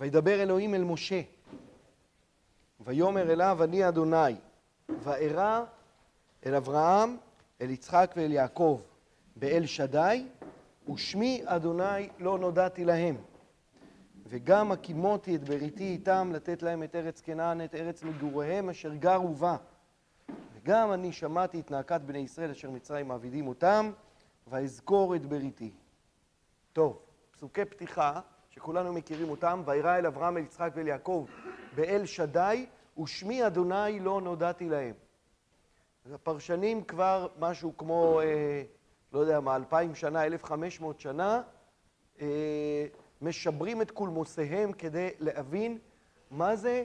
[0.00, 1.20] וידבר אלוהים אל משה,
[2.80, 4.34] ויאמר אליו אני אדוני,
[4.88, 5.64] וארא
[6.46, 7.16] אל אברהם,
[7.60, 8.80] אל יצחק ואל יעקב,
[9.36, 10.26] באל שדי,
[10.92, 13.16] ושמי אדוני לא נודעתי להם.
[14.26, 19.34] וגם הקימותי את בריתי איתם, לתת להם את ארץ כנען, את ארץ מגוריהם, אשר גרו
[19.34, 19.56] בה.
[20.54, 23.92] וגם אני שמעתי את נאקת בני ישראל, אשר מצרים מעבידים אותם,
[24.46, 25.70] ואזכור את בריתי.
[26.72, 26.98] טוב,
[27.32, 28.20] פסוקי פתיחה,
[28.50, 31.26] שכולנו מכירים אותם, וירא אל אברהם, אל יצחק ואל יעקב,
[31.74, 32.66] באל שדי,
[33.02, 34.94] ושמי אדוני לא נודעתי להם.
[36.04, 38.62] אז הפרשנים כבר משהו כמו, אה,
[39.12, 41.42] לא יודע מה, אלפיים שנה, אלף חמש מאות שנה,
[42.20, 42.86] אה,
[43.22, 45.78] משברים את קולמוסיהם כדי להבין
[46.30, 46.84] מה זה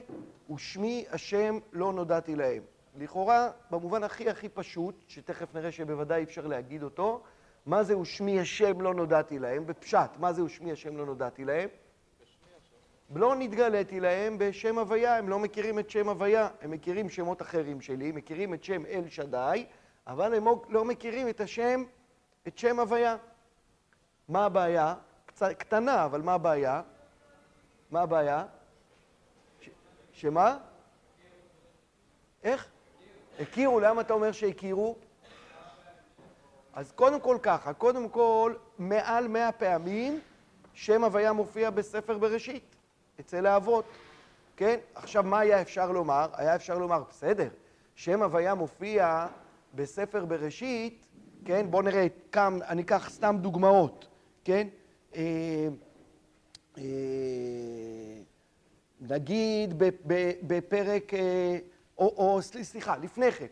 [0.54, 2.62] ושמי השם לא נודעתי להם.
[2.98, 7.22] לכאורה, במובן הכי הכי פשוט, שתכף נראה שבוודאי אפשר להגיד אותו,
[7.66, 11.68] מה זה ושמי השם לא נודעתי להם, בפשט, מה זה ושמי השם לא נודעתי להם?
[13.14, 17.80] לא נתגליתי להם בשם הוויה, הם לא מכירים את שם הוויה, הם מכירים שמות אחרים
[17.80, 19.66] שלי, מכירים את שם אל שדי,
[20.06, 21.84] אבל הם לא מכירים את השם,
[22.48, 23.16] את שם הוויה.
[24.28, 24.94] מה הבעיה?
[25.26, 26.82] קצת קטנה, אבל מה הבעיה?
[27.90, 28.44] מה הבעיה?
[29.60, 29.68] ש...
[30.12, 30.58] שמה?
[32.44, 32.68] איך?
[33.40, 34.96] הכירו, למה אתה אומר שהכירו?
[36.76, 40.20] אז קודם כל ככה, קודם כל, מעל מאה פעמים
[40.74, 42.76] שם הוויה מופיע בספר בראשית,
[43.20, 43.84] אצל האבות,
[44.56, 44.78] כן?
[44.94, 46.28] עכשיו, מה היה אפשר לומר?
[46.32, 47.48] היה אפשר לומר, בסדר,
[47.94, 49.26] שם הוויה מופיע
[49.74, 51.06] בספר בראשית,
[51.44, 51.66] כן?
[51.70, 54.06] בואו נראה כמה, אני אקח סתם דוגמאות,
[54.44, 54.68] כן?
[55.16, 55.22] אה,
[56.78, 56.84] אה,
[59.00, 59.74] נגיד
[60.42, 61.58] בפרק, אה,
[61.98, 63.46] או, או סליחה, לפני כן,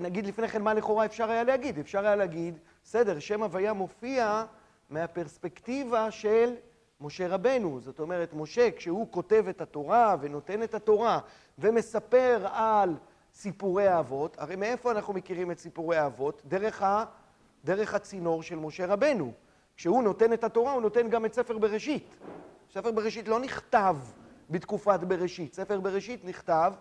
[0.00, 1.78] נגיד לפני כן מה לכאורה אפשר היה להגיד?
[1.78, 4.44] אפשר היה להגיד, בסדר, שם הוויה מופיע
[4.90, 6.54] מהפרספקטיבה של
[7.00, 7.80] משה רבנו.
[7.80, 11.18] זאת אומרת, משה, כשהוא כותב את התורה ונותן את התורה
[11.58, 12.94] ומספר על
[13.34, 16.42] סיפורי האבות, הרי מאיפה אנחנו מכירים את סיפורי האבות?
[16.44, 17.04] דרך, ה,
[17.64, 19.32] דרך הצינור של משה רבנו.
[19.76, 22.16] כשהוא נותן את התורה, הוא נותן גם את ספר בראשית.
[22.72, 23.96] ספר בראשית לא נכתב
[24.50, 26.72] בתקופת בראשית, ספר בראשית נכתב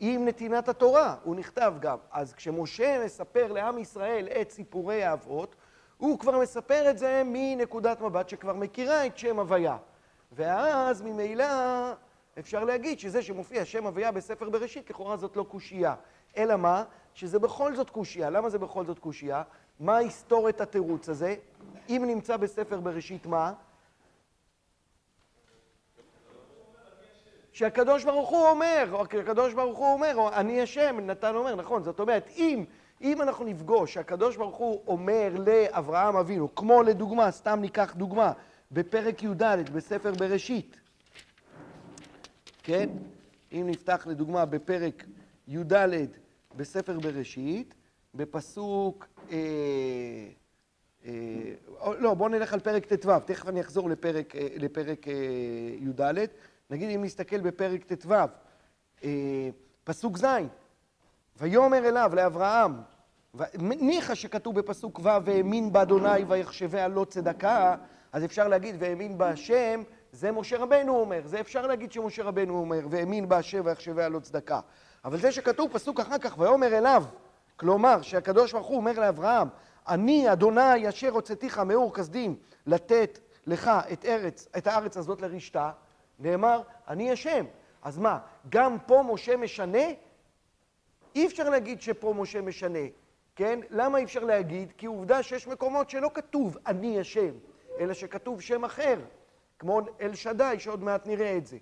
[0.00, 1.98] עם נתינת התורה, הוא נכתב גם.
[2.12, 5.56] אז כשמשה מספר לעם ישראל את סיפורי האבות,
[5.96, 9.76] הוא כבר מספר את זה מנקודת מבט שכבר מכירה את שם הוויה.
[10.32, 11.44] ואז ממילא
[12.38, 15.94] אפשר להגיד שזה שמופיע שם הוויה בספר בראשית, לכאורה זאת לא קושייה.
[16.36, 16.84] אלא מה?
[17.14, 18.30] שזה בכל זאת קושייה.
[18.30, 19.42] למה זה בכל זאת קושייה?
[19.80, 21.34] מה היסטוריית התירוץ הזה?
[21.88, 23.52] אם נמצא בספר בראשית מה?
[27.56, 31.82] שהקדוש ברוך הוא אומר, או הקדוש ברוך הוא אומר, או אני השם, נתן אומר, נכון,
[31.82, 32.64] זאת אומרת, אם,
[33.02, 38.32] אם אנחנו נפגוש שהקדוש ברוך הוא אומר לאברהם אבינו, כמו לדוגמה, סתם ניקח דוגמה,
[38.72, 40.80] בפרק י"ד בספר בראשית,
[42.62, 42.88] כן?
[43.52, 45.04] אם נפתח לדוגמה בפרק
[45.48, 45.72] י"ד
[46.56, 47.74] בספר בראשית,
[48.14, 49.36] בפסוק, אה,
[51.06, 51.12] אה,
[51.98, 55.12] לא, בואו נלך על פרק ט"ו, תכף אני אחזור לפרק, אה, לפרק אה,
[55.80, 56.26] י"ד.
[56.70, 58.14] נגיד אם נסתכל בפרק ט"ו,
[59.04, 59.48] אה,
[59.84, 60.26] פסוק ז',
[61.36, 62.72] ויאמר אליו, לאברהם,
[63.58, 67.76] ניחא שכתוב בפסוק ו', והאמין באדוני ויחשביה לא צדקה,
[68.12, 69.82] אז אפשר להגיד, והאמין בהשם,
[70.12, 74.60] זה משה רבנו אומר, זה אפשר להגיד שמשה רבנו אומר, והאמין בהשם ויחשביה לא צדקה.
[75.04, 77.04] אבל זה שכתוב פסוק אחר כך, ויאמר אליו,
[77.56, 79.48] כלומר, שהקדוש ברוך הוא אומר לאברהם,
[79.88, 85.70] אני, אדוני, אשר הוצאתיך מאור כסדים, לתת לך את, ארץ, את הארץ הזאת לרשתה,
[86.18, 87.44] נאמר, אני השם.
[87.82, 88.18] אז מה,
[88.48, 89.84] גם פה משה משנה?
[91.14, 92.78] אי אפשר להגיד שפה משה משנה,
[93.36, 93.60] כן?
[93.70, 94.72] למה אי אפשר להגיד?
[94.76, 97.32] כי עובדה שיש מקומות שלא כתוב אני השם,
[97.78, 98.96] אלא שכתוב שם אחר,
[99.58, 101.56] כמו אל שדי, שעוד מעט נראה את זה.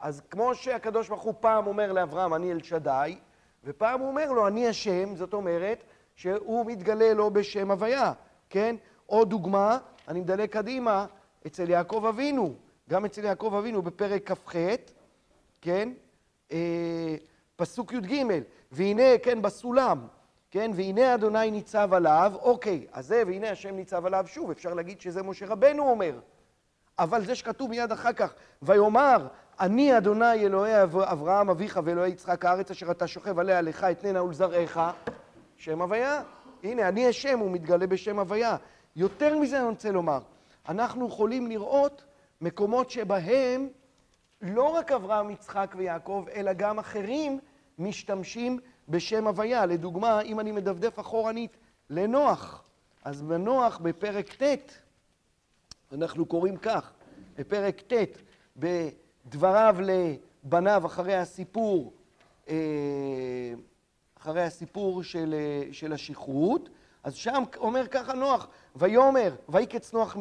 [0.00, 3.18] אז כמו שהקדוש ברוך הוא פעם אומר לאברהם, אני אל שדי,
[3.64, 5.84] ופעם הוא אומר לו, אני השם, זאת אומרת
[6.14, 8.12] שהוא מתגלה לו בשם הוויה,
[8.50, 8.76] כן?
[9.06, 9.78] עוד דוגמה,
[10.08, 11.06] אני מדלג קדימה,
[11.46, 12.54] אצל יעקב אבינו.
[12.90, 14.52] גם אצל יעקב אבינו בפרק כ"ח,
[15.60, 15.88] כן?
[16.52, 17.16] אה,
[17.56, 18.24] פסוק י"ג,
[18.72, 20.06] והנה, כן, בסולם,
[20.50, 20.70] כן?
[20.74, 25.22] והנה אדוני ניצב עליו, אוקיי, אז זה והנה השם ניצב עליו, שוב, אפשר להגיד שזה
[25.22, 26.18] משה רבנו אומר.
[26.98, 29.26] אבל זה שכתוב מיד אחר כך, ויאמר,
[29.60, 34.80] אני אדוני אלוהי אברהם אביך ואלוהי יצחק הארץ אשר אתה שוכב עליה לך אתננה ולזרעך,
[35.56, 36.22] שם הוויה.
[36.62, 38.56] הנה, אני השם, הוא מתגלה בשם הוויה.
[38.96, 40.18] יותר מזה אני רוצה לומר,
[40.68, 42.04] אנחנו יכולים לראות
[42.40, 43.68] מקומות שבהם
[44.42, 47.38] לא רק אברהם, יצחק ויעקב, אלא גם אחרים
[47.78, 48.58] משתמשים
[48.88, 49.66] בשם הוויה.
[49.66, 51.56] לדוגמה, אם אני מדפדף אחורנית
[51.90, 52.64] לנוח,
[53.04, 54.72] אז בנוח בפרק ט',
[55.92, 56.92] אנחנו קוראים כך,
[57.38, 58.22] בפרק ט',
[59.26, 61.92] דבריו לבניו אחרי הסיפור,
[64.20, 65.34] אחרי הסיפור של,
[65.72, 66.68] של השכרות,
[67.02, 70.16] אז שם אומר ככה נוח, ויאמר, ויקץ נוח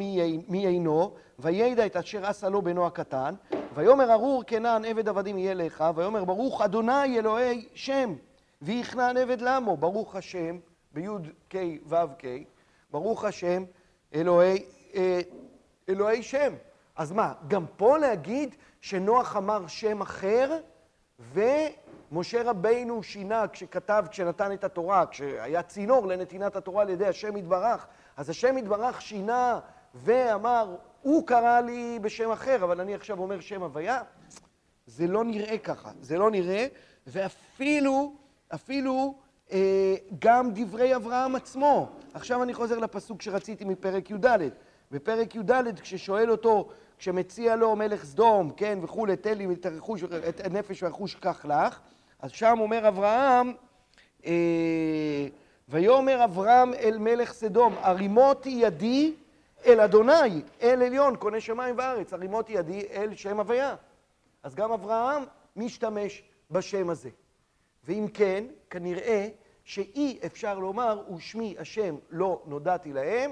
[0.48, 3.36] מעינו, וידע את אשר עשה לו בנו הקטן,
[3.76, 8.16] ויאמר ארור כנען עבד עבדים יהיה לך, ויאמר ברוך אדוני אלוהי שם,
[8.62, 10.58] ויכנען עבד למו, ברוך השם,
[10.92, 11.08] בי'
[11.50, 11.56] ק'
[11.88, 12.26] ו' ק',
[12.92, 13.64] ברוך השם
[14.14, 14.64] אלוהי,
[14.96, 15.20] אה,
[15.90, 16.54] אלוהי שם.
[16.96, 20.58] אז מה, גם פה להגיד שנוח אמר שם אחר,
[21.34, 27.88] ומשה רבינו שינה כשכתב, כשנתן את התורה, כשהיה צינור לנתינת התורה על ידי השם יתברך,
[28.20, 29.60] אז השם יתברך שינה
[29.96, 34.02] ואמר, הוא קרא לי בשם אחר, אבל אני עכשיו אומר שם הוויה.
[34.88, 36.68] זה לא נראה ככה, זה לא נראה,
[37.08, 38.14] ואפילו,
[38.54, 39.16] אפילו
[39.52, 41.90] אה, גם דברי אברהם עצמו.
[42.14, 44.28] עכשיו אני חוזר לפסוק שרציתי מפרק י"ד.
[44.92, 50.46] בפרק י"ד, כששואל אותו, כשמציע לו מלך סדום, כן, וכולי, תן לי את הרכוש, את
[50.46, 51.80] הנפש והרכוש קח לך,
[52.20, 53.54] אז שם אומר אברהם,
[54.26, 55.28] אה,
[55.70, 59.14] ויאמר אברהם אל מלך סדום, הרימותי ידי
[59.66, 63.76] אל אדוני, אל עליון, קונה שמיים וארץ, הרימותי ידי אל שם הוויה.
[64.44, 65.24] אז גם אברהם
[65.56, 67.10] משתמש בשם הזה.
[67.84, 69.28] ואם כן, כנראה
[69.64, 73.32] שאי אפשר לומר, ושמי השם לא נודעתי להם.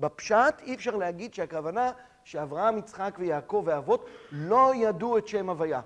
[0.00, 1.92] בפשט אי אפשר להגיד שהכוונה
[2.24, 5.80] שאברהם, יצחק ויעקב ואבות לא ידעו את שם הוויה.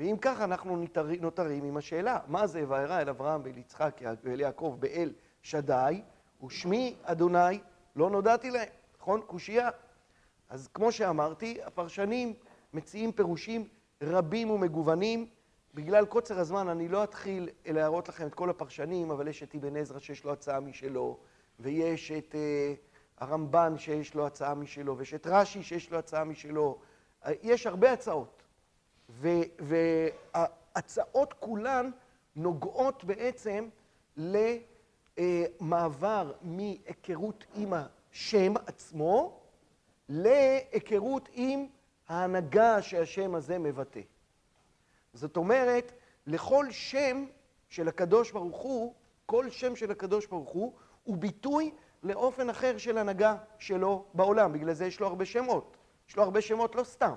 [0.00, 0.84] ואם כך, אנחנו
[1.20, 5.12] נותרים עם השאלה, מה זה וארא אל אברהם ואל יצחק ואל יעקב באל
[5.42, 6.02] שדי,
[6.44, 7.60] ושמי אדוני
[7.96, 8.68] לא נודעתי להם,
[9.00, 9.20] נכון?
[9.26, 9.68] קושייה.
[10.48, 12.34] אז כמו שאמרתי, הפרשנים
[12.72, 13.68] מציעים פירושים
[14.02, 15.26] רבים ומגוונים.
[15.74, 19.76] בגלל קוצר הזמן אני לא אתחיל להראות לכם את כל הפרשנים, אבל יש את אבן
[19.76, 21.18] עזרא שיש לו הצעה משלו,
[21.60, 26.78] ויש את uh, הרמב"ן שיש לו הצעה משלו, ויש את רש"י שיש לו הצעה משלו.
[27.24, 28.39] Uh, יש הרבה הצעות.
[29.58, 31.90] וההצעות כולן
[32.36, 33.68] נוגעות בעצם
[35.60, 39.40] למעבר מהיכרות עם השם עצמו
[40.08, 41.66] להיכרות עם
[42.08, 44.00] ההנהגה שהשם הזה מבטא.
[45.14, 45.92] זאת אומרת,
[46.26, 47.24] לכל שם
[47.68, 48.94] של הקדוש ברוך הוא,
[49.26, 50.72] כל שם של הקדוש ברוך הוא,
[51.04, 51.70] הוא ביטוי
[52.02, 54.52] לאופן אחר של הנהגה שלו בעולם.
[54.52, 55.76] בגלל זה יש לו הרבה שמות.
[56.08, 57.14] יש לו הרבה שמות לא סתם.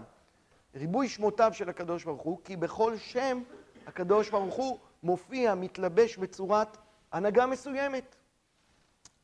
[0.76, 3.44] ריבוי שמותיו של הקדוש ברוך הוא, כי בכל שם
[3.88, 6.78] הקדוש ברוך הוא מופיע, מתלבש בצורת
[7.12, 8.16] הנהגה מסוימת.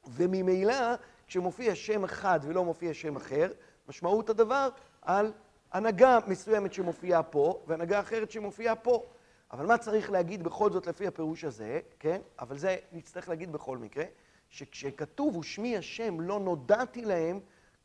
[0.07, 0.95] וממילא,
[1.27, 3.51] כשמופיע שם אחד ולא מופיע שם אחר,
[3.89, 4.69] משמעות הדבר
[5.01, 5.31] על
[5.71, 9.05] הנהגה מסוימת שמופיעה פה, והנהגה אחרת שמופיעה פה.
[9.51, 12.21] אבל מה צריך להגיד בכל זאת לפי הפירוש הזה, כן?
[12.39, 14.03] אבל זה נצטרך להגיד בכל מקרה,
[14.49, 17.39] שכשכתוב ושמי השם לא נודעתי להם,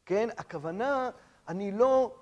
[0.06, 0.28] כן?
[0.36, 1.10] הכוונה,
[1.48, 2.14] אני לא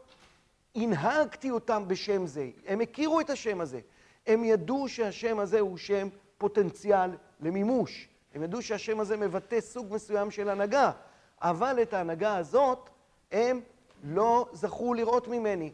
[0.74, 2.50] הנהגתי אותם בשם זה.
[2.66, 3.80] הם הכירו את השם הזה.
[4.26, 6.08] הם ידעו שהשם הזה הוא שם
[6.38, 7.10] פוטנציאל
[7.40, 8.08] למימוש.
[8.34, 10.90] הם ידעו שהשם הזה מבטא סוג מסוים של הנהגה,
[11.40, 12.90] אבל את ההנהגה הזאת
[13.32, 13.60] הם
[14.04, 15.72] לא זכו לראות ממני.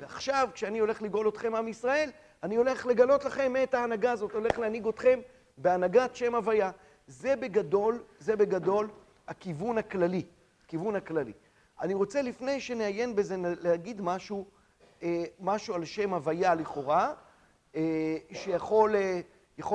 [0.00, 2.10] ועכשיו, כשאני הולך לגאול אתכם עם ישראל,
[2.42, 5.20] אני הולך לגלות לכם את ההנהגה הזאת, הולך להנהיג אתכם
[5.56, 6.70] בהנהגת שם הוויה.
[7.06, 8.88] זה בגדול, זה בגדול
[9.28, 10.22] הכיוון הכללי,
[10.64, 11.32] הכיוון הכללי.
[11.80, 14.46] אני רוצה לפני שנעיין בזה להגיד משהו,
[15.02, 17.14] אה, משהו על שם הוויה לכאורה,
[17.74, 19.20] אה, שיכול אה,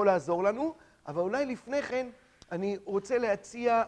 [0.05, 0.75] לעזור לנו,
[1.07, 2.07] אבל אולי לפני כן
[2.51, 3.83] אני רוצה להציע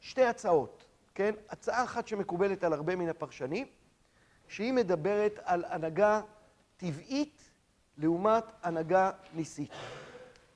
[0.00, 0.84] שתי הצעות,
[1.14, 1.34] כן?
[1.50, 3.66] הצעה אחת שמקובלת על הרבה מן הפרשנים,
[4.48, 6.20] שהיא מדברת על הנהגה
[6.76, 7.42] טבעית
[7.98, 9.70] לעומת הנהגה ניסית.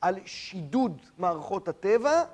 [0.00, 2.24] על שידוד מערכות הטבע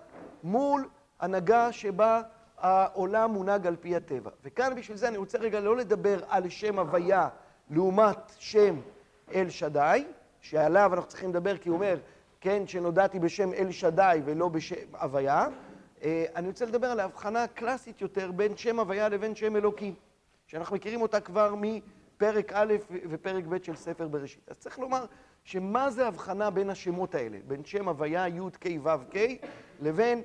[0.43, 0.89] מול
[1.21, 2.23] הנהגה שבה
[2.65, 4.31] העולם מונהג על פי הטבע.
[4.45, 7.29] וכאן בשביל זה אני רוצה רגע לא לדבר על שם הוויה
[7.71, 8.81] לעומת שם
[9.35, 10.05] אל שדי,
[10.41, 11.99] שעליו אנחנו צריכים לדבר כי הוא אומר,
[12.41, 15.47] כן, שנודעתי בשם אל שדי ולא בשם הוויה.
[16.03, 19.95] אה, אני רוצה לדבר על ההבחנה הקלאסית יותר בין שם הוויה לבין שם אלוקים,
[20.47, 22.75] שאנחנו מכירים אותה כבר מפרק א'
[23.11, 24.49] ופרק ב' של ספר בראשית.
[24.51, 25.05] אז צריך לומר
[25.45, 29.47] שמה זה ההבחנה בין השמות האלה, בין שם הוויה י' ק' ו' ק'
[29.81, 30.23] לבין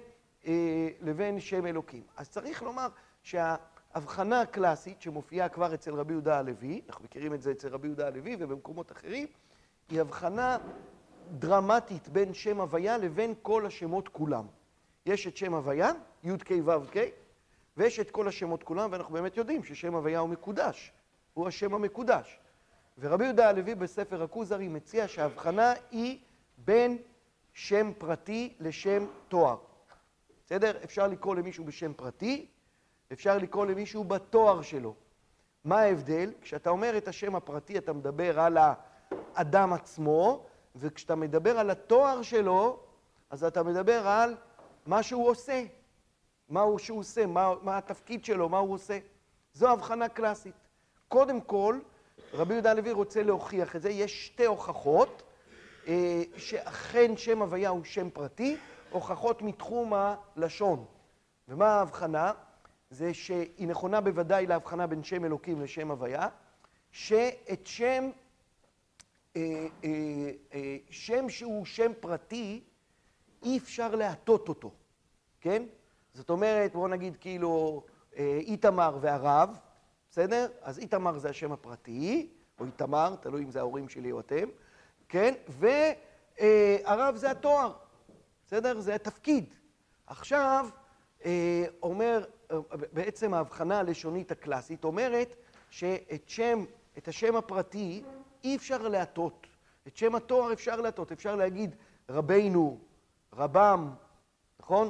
[1.01, 2.03] לבין שם אלוקים.
[2.17, 2.87] אז צריך לומר
[3.23, 8.07] שההבחנה הקלאסית שמופיעה כבר אצל רבי יהודה הלוי, אנחנו מכירים את זה אצל רבי יהודה
[8.07, 9.27] הלוי ובמקומות אחרים,
[9.89, 10.57] היא הבחנה
[11.31, 14.45] דרמטית בין שם הוויה לבין כל השמות כולם.
[15.05, 15.91] יש את שם הוויה,
[16.23, 16.97] י' ק' ו' ק',
[17.77, 20.91] ויש את כל השמות כולם, ואנחנו באמת יודעים ששם הוויה הוא מקודש,
[21.33, 22.39] הוא השם המקודש.
[22.99, 26.19] ורבי יהודה הלוי בספר הכוזרי מציע שההבחנה היא
[26.57, 26.97] בין
[27.53, 29.57] שם פרטי לשם תואר.
[30.49, 30.71] בסדר?
[30.83, 32.45] אפשר לקרוא למישהו בשם פרטי,
[33.11, 34.95] אפשר לקרוא למישהו בתואר שלו.
[35.63, 36.31] מה ההבדל?
[36.41, 38.57] כשאתה אומר את השם הפרטי, אתה מדבר על
[39.35, 42.79] האדם עצמו, וכשאתה מדבר על התואר שלו,
[43.29, 44.35] אז אתה מדבר על
[44.85, 45.63] מה שהוא עושה.
[46.49, 48.99] מה הוא שהוא עושה, מה, מה התפקיד שלו, מה הוא עושה.
[49.53, 50.55] זו הבחנה קלאסית.
[51.07, 51.79] קודם כל,
[52.33, 55.23] רבי יהודה הלוי רוצה להוכיח את זה, יש שתי הוכחות,
[55.87, 58.57] אה, שאכן שם הוויה הוא שם פרטי,
[58.91, 60.85] הוכחות מתחום הלשון.
[61.47, 62.31] ומה ההבחנה?
[62.89, 66.27] זה שהיא נכונה בוודאי להבחנה בין שם אלוקים לשם הוויה,
[66.91, 68.09] שאת שם,
[69.35, 69.89] אה, אה,
[70.53, 72.63] אה, שם שהוא שם פרטי,
[73.43, 74.71] אי אפשר להטות אותו,
[75.41, 75.63] כן?
[76.13, 77.83] זאת אומרת, בואו נגיד כאילו
[78.17, 79.59] אה, איתמר והרב,
[80.11, 80.47] בסדר?
[80.61, 82.29] אז איתמר זה השם הפרטי,
[82.59, 84.47] או איתמר, תלוי אם זה ההורים שלי או אתם,
[85.09, 85.33] כן?
[85.47, 87.73] והרב זה התואר,
[88.49, 88.79] בסדר?
[88.79, 89.45] זה התפקיד.
[90.07, 90.69] עכשיו,
[91.25, 92.25] אה, אומר,
[92.93, 95.35] בעצם ההבחנה הלשונית הקלאסית אומרת
[95.69, 96.65] שאת שם,
[96.97, 98.03] את השם הפרטי
[98.43, 99.47] אי אפשר להטות.
[99.87, 101.75] את שם התואר אפשר להטות, אפשר להגיד
[102.09, 102.79] רבינו,
[103.33, 103.93] רבם,
[104.59, 104.89] נכון?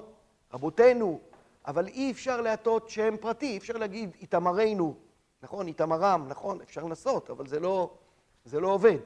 [0.54, 1.20] רבותינו,
[1.68, 4.96] אבל אי אפשר להטות שם פרטי, אי אפשר להגיד איתמרנו,
[5.44, 5.68] נכון?
[5.68, 6.62] איתמרם, נכון?
[6.62, 7.94] אפשר לנסות, אבל זה לא,
[8.46, 8.98] זה לא עובד,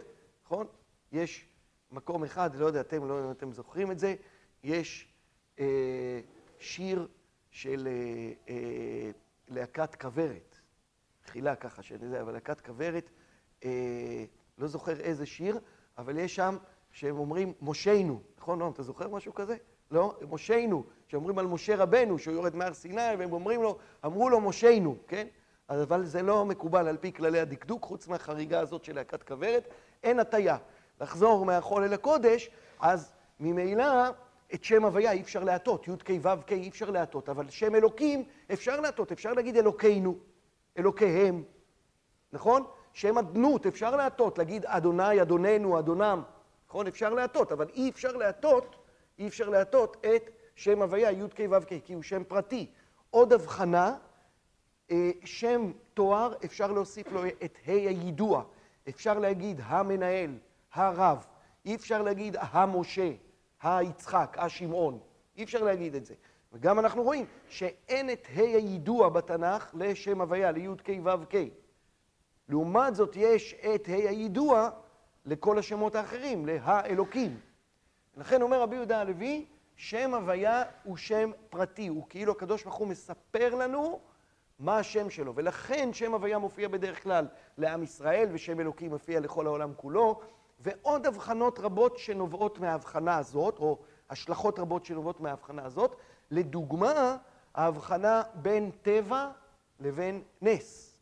[0.46, 0.68] נכון?
[1.12, 1.46] יש
[1.92, 4.16] מקום אחד, לא יודע, אתם, לא יודע אם אתם זוכרים את זה,
[4.64, 5.08] יש
[5.60, 6.20] אה,
[6.60, 7.08] שיר
[7.52, 9.12] של אה, אה,
[9.48, 10.60] להקת כוורת,
[11.22, 13.10] תחילה ככה שאני יודע, אבל להקת כוורת,
[13.66, 14.26] אה,
[14.58, 15.60] לא זוכר איזה שיר,
[15.98, 16.58] אבל יש שם
[16.92, 18.60] שהם אומרים מושנו, נכון?
[18.60, 19.56] לא, אתה זוכר משהו כזה?
[19.92, 20.16] לא?
[20.30, 24.98] מושנו, שאומרים על משה רבנו, שהוא יורד מהר סיני, והם אומרים לו, אמרו לו מושנו,
[25.08, 25.28] כן?
[25.70, 29.68] אבל זה לא מקובל על פי כללי הדקדוק, חוץ מהחריגה הזאת של להקת כוורת,
[30.04, 30.58] אין הטיה.
[31.02, 34.10] לחזור מהחול אל הקודש, אז ממילא
[34.54, 38.80] את שם הוויה אי אפשר להטות, י"ק ו"ק אי אפשר להטות, אבל שם אלוקים אפשר
[38.80, 40.18] להטות, אפשר להגיד אלוקינו,
[40.78, 41.44] אלוקיהם,
[42.34, 42.64] נכון?
[42.94, 46.22] שם אדנות אפשר להטות, להגיד אדוני, אדוננו, אדונם,
[46.68, 46.88] נכון?
[46.88, 48.76] אפשר להטות, אבל אי אפשר להטות,
[49.20, 52.68] אי אפשר להטות את שם הוויה י"ק ו"ק, כי הוא שם פרטי.
[53.10, 53.96] עוד הבחנה,
[54.92, 58.44] אה, שם תואר, אפשר להוסיף לו את ה' היידוע.
[58.90, 60.38] אפשר להגיד המנהל,
[60.74, 61.26] הרב.
[61.66, 63.12] אי אפשר להגיד המשה,
[63.64, 65.00] היצחק, השמעון.
[65.38, 66.14] אי אפשר להגיד את זה.
[66.54, 71.34] וגם אנחנו רואים שאין את ה' היידוע בתנ"ך לשם הוויה, לי"ק ו"ק.
[72.50, 74.70] לעומת זאת יש את ה' היידוע
[75.26, 77.40] לכל השמות האחרים, להאלוקים.
[78.18, 82.88] לכן אומר רבי יהודה הלוי, שם הוויה הוא שם פרטי, הוא כאילו הקדוש ברוך הוא
[82.88, 84.00] מספר לנו
[84.60, 87.28] מה השם שלו, ולכן שם הוויה מופיע בדרך כלל
[87.58, 90.22] לעם ישראל, ושם אלוקים מופיע לכל העולם כולו,
[90.64, 93.80] ועוד הבחנות רבות שנובעות מההבחנה הזאת, או
[94.10, 95.96] השלכות רבות שנובעות מההבחנה הזאת,
[96.32, 97.18] לדוגמה,
[97.56, 99.32] ההבחנה בין טבע
[99.80, 100.98] לבין נס.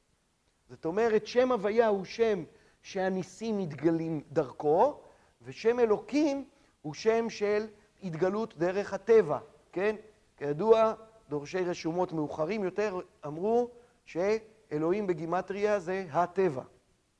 [0.69, 2.43] זאת אומרת, שם הוויה הוא שם
[2.81, 5.01] שהניסים מתגלים דרכו,
[5.41, 6.45] ושם אלוקים
[6.81, 7.67] הוא שם של
[8.03, 9.39] התגלות דרך הטבע,
[9.71, 9.95] כן?
[10.37, 10.93] כידוע,
[11.29, 13.69] דורשי רשומות מאוחרים יותר אמרו
[14.05, 16.63] שאלוהים בגימטריה זה הטבע.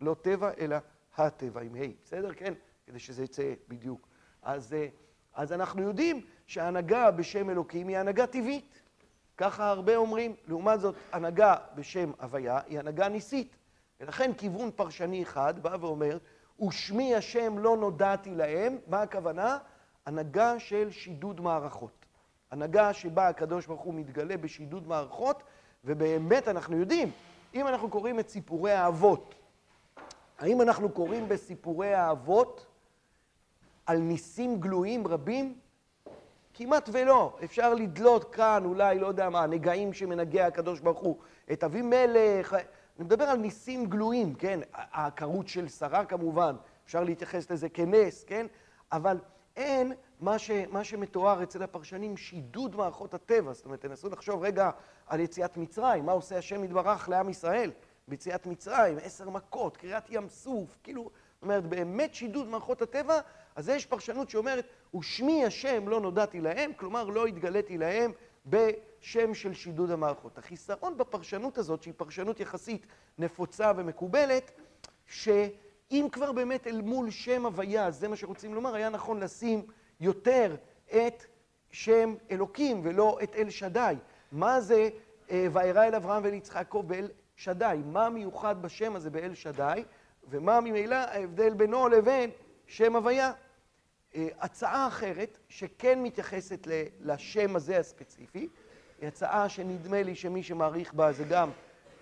[0.02, 0.78] לא טבע, אלא
[1.18, 2.34] הטבע עם ה', בסדר?
[2.34, 2.54] כן?
[2.88, 4.08] כדי שזה יצא בדיוק.
[4.42, 4.88] אז, אה,
[5.34, 8.82] אז אנחנו יודעים שהנהגה בשם אלוקים היא הנהגה טבעית.
[9.38, 10.36] ככה הרבה אומרים.
[10.48, 13.56] לעומת זאת, הנהגה בשם הוויה היא הנהגה ניסית.
[14.00, 16.18] ולכן כיוון פרשני אחד בא ואומר,
[16.68, 19.58] ושמי השם לא נודעתי להם, מה הכוונה?
[20.06, 22.06] הנהגה של שידוד מערכות.
[22.52, 25.44] הנהגה שבה הקדוש ברוך הוא מתגלה בשידוד מערכות,
[25.86, 27.12] ובאמת אנחנו יודעים,
[27.56, 29.36] אם אנחנו קוראים את סיפורי האבות,
[30.42, 32.66] האם אנחנו קוראים בסיפורי האבות
[33.86, 35.56] על ניסים גלויים רבים?
[36.54, 37.38] כמעט ולא.
[37.44, 41.18] אפשר לדלות כאן, אולי, לא יודע מה, נגעים שמנגע הקדוש ברוך הוא,
[41.52, 42.54] את אבימלך.
[42.54, 44.60] אני מדבר על ניסים גלויים, כן?
[44.74, 46.56] העקרות של שרה כמובן,
[46.86, 48.48] אפשר להתייחס לזה כנס, כן?
[48.92, 49.18] אבל
[49.56, 53.54] אין מה, ש, מה שמתואר אצל הפרשנים שידוד מערכות הטבע.
[53.54, 54.70] זאת אומרת, תנסו לחשוב רגע
[55.08, 57.72] על יציאת מצרים, מה עושה השם יתברך לעם ישראל
[58.12, 63.20] ביציאת מצרים, עשר מכות, קריעת ים סוף, כאילו, זאת אומרת, באמת שידוד מערכות הטבע,
[63.56, 64.66] אז יש פרשנות שאומרת,
[64.96, 68.12] ושמי השם לא נודעתי להם, כלומר, לא התגליתי להם
[68.46, 70.38] בשם של שידוד המערכות.
[70.38, 72.86] החיסרון בפרשנות הזאת, שהיא פרשנות יחסית
[73.18, 74.52] נפוצה ומקובלת,
[75.08, 75.30] ש...
[75.92, 79.66] אם כבר באמת אל מול שם הוויה, זה מה שרוצים לומר, היה נכון לשים
[80.00, 81.26] יותר את
[81.72, 83.96] שם אלוקים ולא את אל שדי.
[84.32, 84.90] מה זה
[85.32, 87.08] אה, וארא אל אברהם ואל יצחק יעקב באל
[87.42, 87.82] שדי?
[87.86, 89.84] מה מיוחד בשם הזה באל שדי?
[90.30, 92.30] ומה ממילא ההבדל בינו לבין
[92.68, 93.32] שם הוויה?
[94.16, 96.68] אה, הצעה אחרת, שכן מתייחסת
[97.00, 98.48] לשם הזה הספציפי,
[99.02, 101.50] היא הצעה שנדמה לי שמי שמעריך בה זה גם,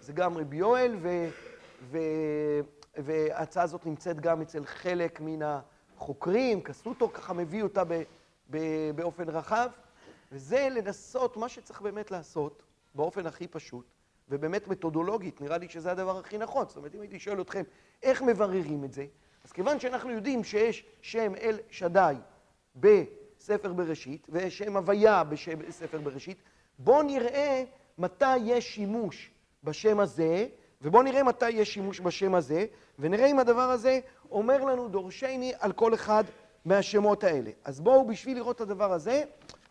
[0.02, 0.96] זה גם רבי יואל,
[2.98, 7.84] וההצעה הזאת נמצאת גם אצל חלק מן החוקרים, קסוטו ככה מביא אותה
[8.96, 9.70] באופן רחב,
[10.32, 12.64] וזה לנסות, מה שצריך באמת לעשות,
[12.96, 13.86] באופן הכי פשוט,
[14.30, 16.66] ובאמת מתודולוגית, נראה לי שזה הדבר הכי נכון.
[16.68, 17.64] זאת אומרת, אם הייתי שואל אתכם,
[18.04, 19.06] איך מבררים את זה?
[19.46, 22.14] אז כיוון שאנחנו יודעים שיש שם אל שדי
[22.76, 25.24] בספר בראשית, ויש שם הוויה
[25.68, 26.38] בספר בראשית,
[26.80, 27.64] בואו נראה
[27.98, 29.32] מתי יש שימוש
[29.64, 30.48] בשם הזה,
[30.82, 32.66] ובואו נראה מתי יש שימוש בשם הזה,
[33.00, 34.00] ונראה אם הדבר הזה
[34.32, 36.24] אומר לנו דורשני על כל אחד
[36.66, 37.52] מהשמות האלה.
[37.64, 39.24] אז בואו, בשביל לראות את הדבר הזה,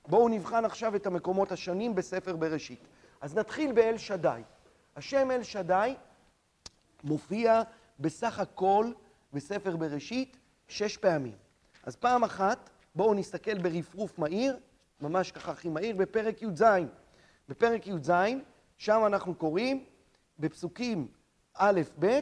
[0.08, 2.80] בואו נבחן עכשיו את המקומות השונים בספר בראשית.
[3.20, 4.40] אז נתחיל באל שדי.
[4.96, 5.94] השם אל שדי
[7.04, 7.62] מופיע
[8.00, 8.92] בסך הכל
[9.32, 10.36] בספר בראשית
[10.68, 11.36] שש פעמים.
[11.82, 14.58] אז פעם אחת, בואו נסתכל ברפרוף מהיר,
[15.00, 16.62] ממש ככה הכי מהיר, בפרק י"ז.
[17.48, 18.12] בפרק י"ז,
[18.78, 19.84] שם אנחנו קוראים,
[20.38, 21.08] בפסוקים
[21.54, 22.18] א', ב',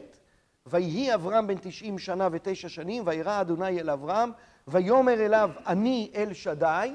[0.65, 4.31] ויהי אברהם בן תשעים שנה ותשע שנים, וירא אדוני אל אברהם,
[4.67, 6.93] ויאמר אליו, אני אל שדי,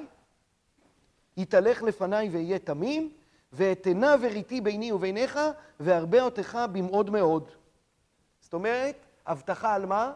[1.37, 3.13] יתהלך לפניי ואהיה תמים,
[3.53, 5.39] ואתנה וריתי ביני וביניך,
[5.81, 7.51] והרבה אותך במאוד מאוד.
[8.41, 10.13] זאת אומרת, הבטחה על מה?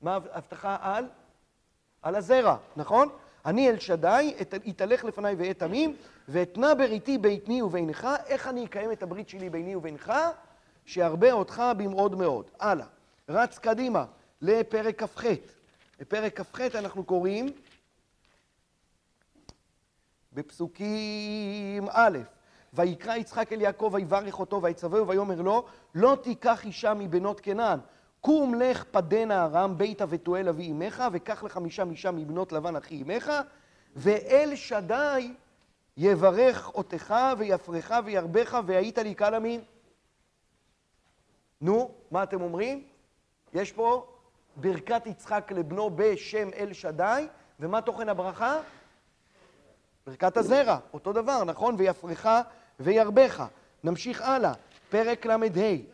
[0.00, 1.06] מה הבטחה על?
[2.02, 3.08] על הזרע, נכון?
[3.46, 4.34] אני אל שדי,
[4.64, 5.96] יתהלך לפניי ואהיה תמים,
[6.28, 10.12] ואתנה בריתי ביני ובינך, איך אני אקיים את הברית שלי ביני ובינך?
[10.86, 12.50] שירבה אותך במאוד מאוד.
[12.60, 12.86] הלאה,
[13.28, 14.04] רץ קדימה
[14.42, 15.24] לפרק כ"ח.
[16.00, 17.46] בפרק כ"ח אנחנו קוראים
[20.36, 22.18] בפסוקים א',
[22.74, 25.64] ויקרא יצחק אל יעקב ויברך אותו ויצווהו ויאמר לו
[25.94, 27.78] לא תיקח אישה מבנות כנען
[28.20, 33.02] קום לך פדנה ארם ביתה ותואל אבי אמך וקח לך משם אישה מבנות לבן אחי
[33.02, 33.32] אמך
[33.96, 35.34] ואל שדי
[35.96, 39.60] יברך אותך ויפרך וירבך והיית לי קל עמים.
[41.60, 42.84] נו, מה אתם אומרים?
[43.54, 44.06] יש פה
[44.56, 47.26] ברכת יצחק לבנו בשם אל שדי,
[47.60, 48.60] ומה תוכן הברכה?
[50.06, 51.74] ברכת הזרע, אותו דבר, נכון?
[51.78, 52.26] ויפרך
[52.80, 53.44] וירבך.
[53.84, 54.52] נמשיך הלאה,
[54.90, 55.34] פרק ל"ה,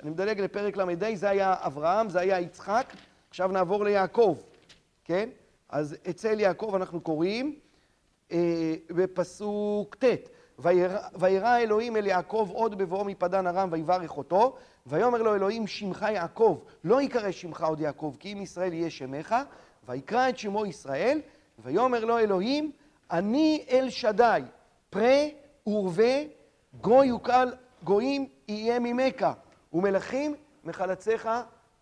[0.03, 2.92] אני מדלג לפרק ל"ה, זה היה אברהם, זה היה יצחק,
[3.31, 4.37] עכשיו נעבור ליעקב,
[5.05, 5.29] כן?
[5.68, 7.57] אז אצל יעקב אנחנו קוראים
[8.33, 10.29] אה, בפסוק ט',
[11.18, 16.59] וירא אלוהים אל יעקב עוד בבואו מפדן ארם ויברך אותו, ויאמר לו אלוהים שמך יעקב,
[16.85, 19.35] לא יקרא שמך עוד יעקב, כי אם ישראל יהיה שמך,
[19.88, 21.20] ויקרא את שמו ישראל,
[21.59, 22.72] ויאמר לו אלוהים
[23.12, 24.42] אני אל שדי,
[24.90, 25.27] פרה
[25.66, 26.12] ורבה,
[26.81, 27.53] גוי וקל
[27.85, 29.27] גויים יהיה ממך,
[29.72, 31.29] ומלכים מחלציך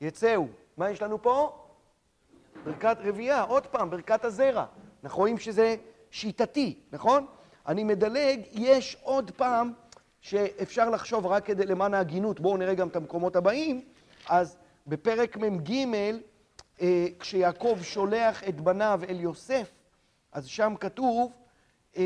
[0.01, 0.47] יצאו.
[0.77, 1.67] מה יש לנו פה?
[2.65, 4.65] ברכת רבייה, עוד פעם, ברכת הזרע.
[5.05, 5.77] אנחנו רואים שזה
[6.11, 7.27] שיטתי, נכון?
[7.67, 9.73] אני מדלג, יש עוד פעם
[10.21, 13.85] שאפשר לחשוב רק כדי למען ההגינות, בואו נראה גם את המקומות הבאים,
[14.29, 15.73] אז בפרק מ"ג,
[16.81, 19.71] אה, כשיעקב שולח את בניו אל יוסף,
[20.33, 21.33] אז שם כתוב,
[21.97, 22.03] אה,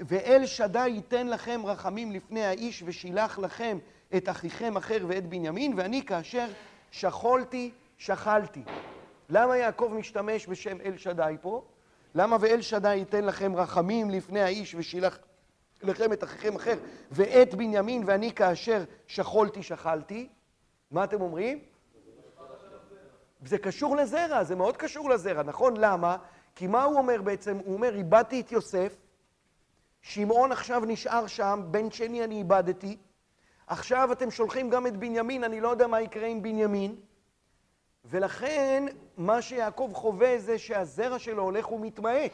[0.00, 3.78] ואל שדי ייתן לכם רחמים לפני האיש ושילח לכם
[4.16, 6.46] את אחיכם אחר ואת בנימין, ואני כאשר
[6.90, 8.62] שכולתי, שכלתי.
[9.28, 11.62] למה יעקב משתמש בשם אל שדי פה?
[12.14, 15.18] למה ואל שדי ייתן לכם רחמים לפני האיש ושילח
[15.82, 16.78] לכם את אחיכם אחר
[17.10, 20.28] ואת בנימין ואני כאשר שכולתי, שכלתי?
[20.90, 21.58] מה אתם אומרים?
[23.44, 25.76] זה קשור לזרע, זה מאוד קשור לזרע, נכון?
[25.76, 26.16] למה?
[26.54, 27.58] כי מה הוא אומר בעצם?
[27.64, 28.96] הוא אומר, איבדתי את יוסף,
[30.02, 32.96] שמעון עכשיו נשאר שם, בן שני אני איבדתי,
[33.66, 36.96] עכשיו אתם שולחים גם את בנימין, אני לא יודע מה יקרה עם בנימין,
[38.04, 38.84] ולכן
[39.16, 42.30] מה שיעקב חווה זה שהזרע שלו הולך ומתמעט.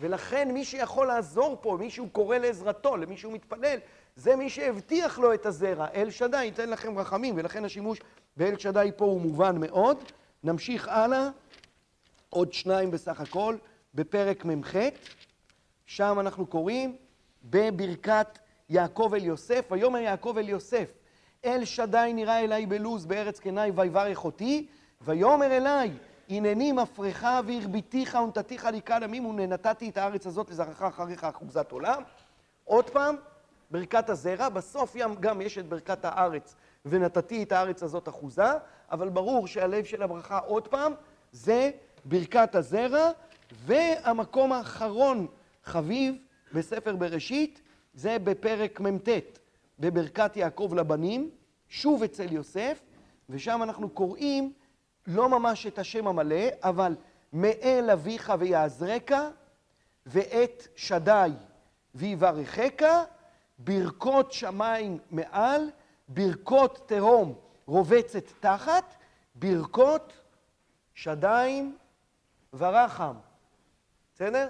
[0.00, 3.78] ולכן מי שיכול לעזור פה, מי שהוא קורא לעזרתו, למי שהוא מתפלל,
[4.16, 5.86] זה מי שהבטיח לו את הזרע.
[5.94, 8.00] אל שדי ייתן לכם רחמים, ולכן השימוש
[8.36, 10.04] באל שדי פה הוא מובן מאוד.
[10.44, 11.28] נמשיך הלאה.
[12.30, 13.56] עוד שניים בסך הכל,
[13.94, 14.74] בפרק מ"ח,
[15.86, 16.96] שם אנחנו קוראים
[17.44, 18.38] בברכת
[18.68, 20.90] יעקב אל יוסף, ויאמר יעקב אל יוסף,
[21.44, 24.66] אל שדי נראה אליי בלוז בארץ קנאי ויברך אותי,
[25.00, 25.90] ויאמר אליי,
[26.28, 32.02] הנני מפרך והרביתיך ונתתיך לי קל עמים ונתתי את הארץ הזאת לזרעך אחריך אחוזת עולם.
[32.64, 33.16] עוד פעם,
[33.70, 36.54] ברכת הזרע, בסוף גם יש את ברכת הארץ,
[36.86, 38.50] ונתתי את הארץ הזאת אחוזה,
[38.90, 40.92] אבל ברור שהלב של הברכה, עוד פעם,
[41.32, 41.70] זה
[42.04, 43.10] ברכת הזרע,
[43.64, 45.26] והמקום האחרון
[45.64, 46.14] חביב
[46.54, 47.62] בספר בראשית,
[47.94, 49.08] זה בפרק מ"ט,
[49.78, 51.30] בברכת יעקב לבנים,
[51.68, 52.80] שוב אצל יוסף,
[53.28, 54.52] ושם אנחנו קוראים
[55.06, 56.96] לא ממש את השם המלא, אבל
[57.32, 59.12] מאל אביך ויעזרך,
[60.06, 61.30] ואת שדי
[61.94, 62.86] ויברכך,
[63.58, 65.70] ברכות שמיים מעל,
[66.08, 67.34] ברכות תהום
[67.66, 68.94] רובצת תחת,
[69.34, 70.12] ברכות
[70.94, 71.76] שדיים
[72.52, 73.14] ורחם.
[74.14, 74.48] בסדר?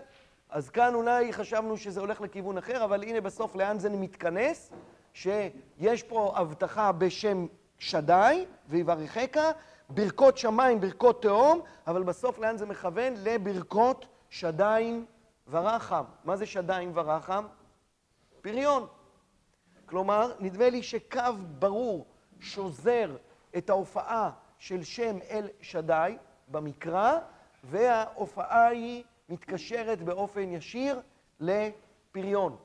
[0.49, 4.73] אז כאן אולי חשבנו שזה הולך לכיוון אחר, אבל הנה בסוף לאן זה מתכנס?
[5.15, 7.47] שיש פה הבטחה בשם
[7.79, 9.51] שדי, ויברכך,
[9.89, 13.13] ברכות שמיים, ברכות תהום, אבל בסוף לאן זה מכוון?
[13.17, 15.07] לברכות שדיים
[15.49, 16.05] ורחם.
[16.25, 17.47] מה זה שדיים ורחם?
[18.43, 18.87] פריון.
[19.87, 21.21] כלומר, נדמה לי שקו
[21.59, 22.07] ברור
[22.41, 23.17] שוזר
[23.57, 26.17] את ההופעה של שם אל שדי
[26.49, 27.19] במקרא,
[27.65, 31.01] וההופעה היא מתקשרת באופן ישיר
[31.41, 32.57] לפריון.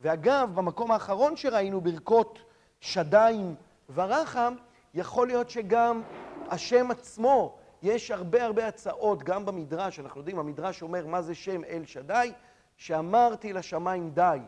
[0.00, 2.38] ואגב, במקום האחרון שראינו, ברכות
[2.80, 3.54] שדיים
[3.94, 4.54] ורחם,
[4.94, 6.02] יכול להיות שגם
[6.48, 11.64] השם עצמו, יש הרבה הרבה הצעות, גם במדרש, אנחנו יודעים, המדרש אומר מה זה שם
[11.64, 12.32] אל שדי,
[12.76, 14.38] שאמרתי לשמיים די.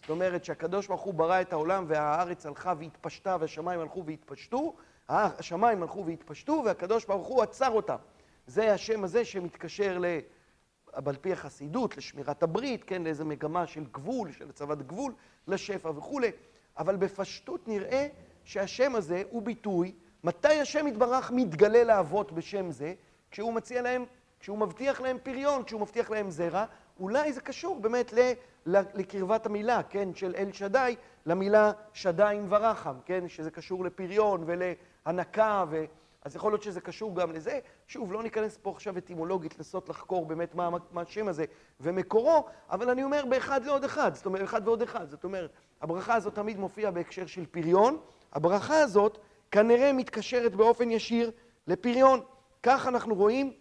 [0.00, 4.74] זאת אומרת שהקדוש ברוך הוא ברא את העולם והארץ הלכה והתפשטה והשמיים הלכו והתפשטו,
[5.08, 7.96] השמיים הלכו והתפשטו והקדוש ברוך הוא עצר אותם.
[8.46, 10.04] זה השם הזה שמתקשר ל...
[10.92, 15.12] על פי החסידות, לשמירת הברית, כן, לאיזו מגמה של גבול, של הצבת גבול,
[15.48, 16.30] לשפע וכולי,
[16.78, 18.08] אבל בפשטות נראה
[18.44, 19.92] שהשם הזה הוא ביטוי,
[20.24, 22.94] מתי השם יתברך מתגלה לאבות בשם זה?
[23.30, 24.04] כשהוא מציע להם,
[24.40, 26.64] כשהוא מבטיח להם פריון, כשהוא מבטיח להם זרע,
[27.00, 28.14] אולי זה קשור באמת
[28.66, 35.84] לקרבת המילה, כן, של אל שדי, למילה שדיים ורחם, כן, שזה קשור לפריון ולהנקה ו...
[36.24, 37.58] אז יכול להיות שזה קשור גם לזה.
[37.86, 41.44] שוב, לא ניכנס פה עכשיו אטימולוגית לנסות לחקור באמת מה, מה השם הזה
[41.80, 45.10] ומקורו, אבל אני אומר באחד לעוד אחד, זאת אומרת, אחד ועוד אחד.
[45.10, 47.98] זאת אומרת, הברכה הזאת תמיד מופיעה בהקשר של פריון,
[48.32, 49.18] הברכה הזאת
[49.50, 51.30] כנראה מתקשרת באופן ישיר
[51.66, 52.20] לפריון.
[52.62, 53.52] כך אנחנו רואים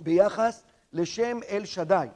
[0.00, 2.06] ביחס לשם אל שדי.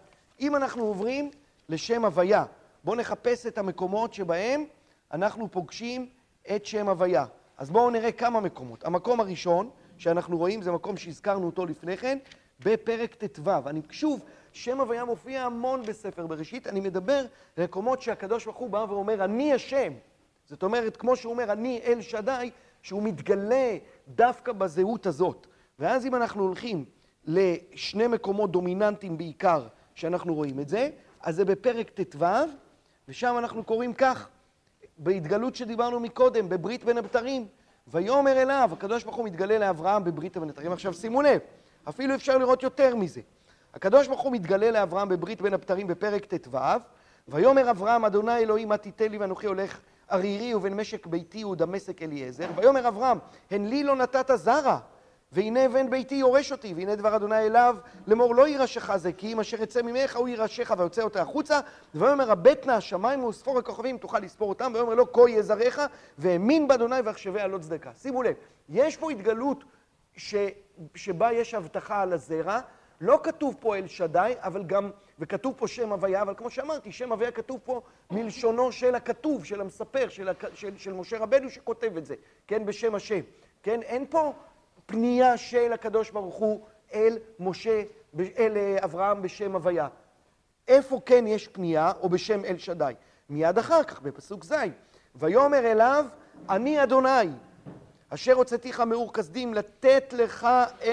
[0.41, 1.31] אם אנחנו עוברים
[1.69, 2.45] לשם הוויה,
[2.85, 4.65] בואו נחפש את המקומות שבהם
[5.13, 6.09] אנחנו פוגשים
[6.57, 7.25] את שם הוויה.
[7.59, 8.85] אז בואו נראה כמה מקומות.
[8.85, 12.19] המקום הראשון שאנחנו רואים זה מקום שהזכרנו אותו לפני כן,
[12.61, 13.51] בפרק ט"ו.
[13.67, 17.25] אני שוב, שם הוויה מופיע המון בספר בראשית, אני מדבר
[17.57, 19.93] על מקומות שהקדוש ברוך הוא בא ואומר, אני השם.
[20.45, 22.51] זאת אומרת, כמו שהוא אומר, אני אל שדי,
[22.83, 23.77] שהוא מתגלה
[24.09, 25.47] דווקא בזהות הזאת.
[25.79, 26.85] ואז אם אנחנו הולכים
[27.25, 30.91] לשני מקומות דומיננטיים בעיקר, שאנחנו רואים את זה,
[31.21, 32.25] אז זה בפרק ט"ו,
[33.09, 34.29] ושם אנחנו קוראים כך,
[34.99, 37.47] בהתגלות שדיברנו מקודם, בברית בין הבתרים,
[37.89, 40.73] ויאמר אליו, הקדוש ברוך הוא מתגלה לאברהם בברית בין הבתרים.
[40.73, 41.41] עכשיו שימו לב,
[41.89, 43.21] אפילו אפשר לראות יותר מזה.
[43.75, 46.59] הקדוש ברוך הוא מתגלה לאברהם בברית בין הבתרים בפרק ט"ו,
[47.29, 52.03] ויאמר אברהם, אדוני אלוהים, מה תיתן לי ואנוכי הולך ערירי ובין משק ביתי הוא דמשק
[52.03, 52.49] אליעזר.
[52.57, 53.19] ויאמר אברהם,
[53.51, 54.79] הן לי לא נתת זרע,
[55.33, 59.41] והנה בן ביתי יורש אותי, והנה דבר אדוני אליו לאמור לא יירשך זה, כי אם
[59.41, 61.61] אשר יצא ממך הוא יירשך ויוצא אותה החוצה.
[61.95, 65.81] ויאמר הבט נא השמיים וספור הכוכבים תוכל לספור אותם, ויאמר לו כה יהיה זרעך,
[66.19, 67.91] והאמין באדוני ויחשביה לא צדקה.
[67.95, 68.35] שימו לב,
[68.69, 69.65] יש פה התגלות
[70.17, 70.35] ש...
[70.95, 72.61] שבה יש הבטחה על הזרע,
[73.01, 77.13] לא כתוב פה אל שדי, אבל גם, וכתוב פה שם הוויה, אבל כמו שאמרתי, שם
[77.13, 80.29] הוויה כתוב פה מלשונו של הכתוב, של המספר, של.
[80.55, 82.15] של, של משה רבנו שכותב את זה,
[82.47, 83.21] כן, בשם השם.
[83.63, 84.33] כן, אין פה
[84.91, 86.61] פנייה של הקדוש ברוך הוא
[86.95, 87.83] אל משה,
[88.39, 89.89] אל אה, אברהם בשם הוויה.
[90.69, 92.93] איפה כן יש פנייה, או בשם אל שדי?
[93.29, 94.55] מיד אחר כך, בפסוק ז',
[95.15, 96.07] ויאמר אליו,
[96.49, 97.29] אני אדוני,
[98.09, 100.49] אשר הוצאתיך מאור כסדים, לתת לך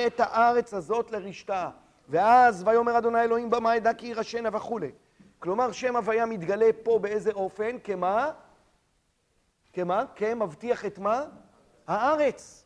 [0.07, 1.69] את הארץ הזאת לרשתה.
[2.09, 4.91] ואז ויאמר אדוני אלוהים במה אדע כי ירשנה וכולי.
[5.39, 7.77] כלומר, שם הוויה מתגלה פה באיזה אופן?
[7.83, 8.31] כמה?
[9.73, 10.03] כמה?
[10.15, 11.23] כמבטיח את מה?
[11.87, 12.64] הארץ.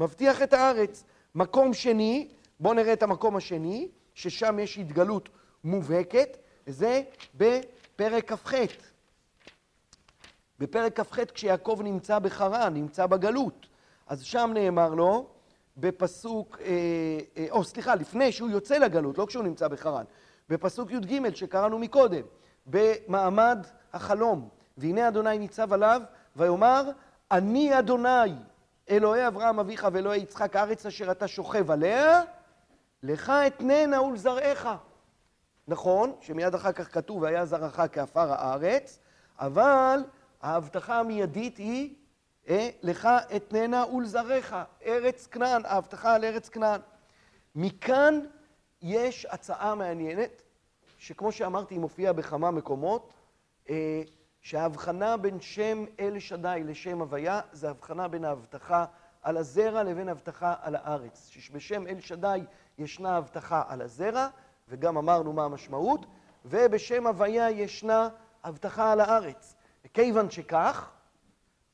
[0.00, 1.04] מבטיח את הארץ.
[1.34, 2.28] מקום שני,
[2.60, 5.28] בואו נראה את המקום השני, ששם יש התגלות
[5.64, 6.36] מובהקת,
[6.66, 7.02] זה
[7.34, 8.54] בפרק כ"ח.
[10.58, 13.66] בפרק כ"ח כשיעקב נמצא בחרן, נמצא בגלות,
[14.06, 15.26] אז שם נאמר לו,
[15.76, 16.68] בפסוק, אה,
[17.36, 20.04] אה, או סליחה, לפני שהוא יוצא לגלות, לא כשהוא נמצא בחרן,
[20.48, 22.22] בפסוק י"ג שקראנו מקודם,
[22.66, 26.02] במעמד החלום, והנה אדוני ניצב עליו,
[26.36, 26.90] ויאמר,
[27.30, 28.32] אני אדוני,
[28.90, 32.22] אלוהי אברהם אביך ואלוהי יצחק, הארץ אשר אתה שוכב עליה,
[33.02, 34.68] לך אתננה ולזרעך.
[35.68, 38.98] נכון, שמיד אחר כך כתוב, והיה זרעך כעפר הארץ,
[39.38, 40.00] אבל
[40.42, 41.94] ההבטחה המיידית היא,
[42.48, 44.54] אה, לך אתננה ולזרעך,
[44.86, 46.80] ארץ כנען, ההבטחה על ארץ כנען.
[47.54, 48.20] מכאן
[48.82, 50.42] יש הצעה מעניינת,
[50.98, 53.12] שכמו שאמרתי, היא מופיעה בכמה מקומות,
[53.70, 54.02] אה,
[54.40, 58.84] שההבחנה בין שם אל שדי לשם הוויה, זה הבחנה בין ההבטחה
[59.22, 61.28] על הזרע לבין הבטחה על הארץ.
[61.28, 62.40] שבשם אל שדי
[62.78, 64.28] ישנה הבטחה על הזרע,
[64.68, 66.06] וגם אמרנו מה המשמעות,
[66.44, 68.08] ובשם הוויה ישנה
[68.44, 69.54] הבטחה על הארץ.
[69.94, 70.90] כיוון שכך,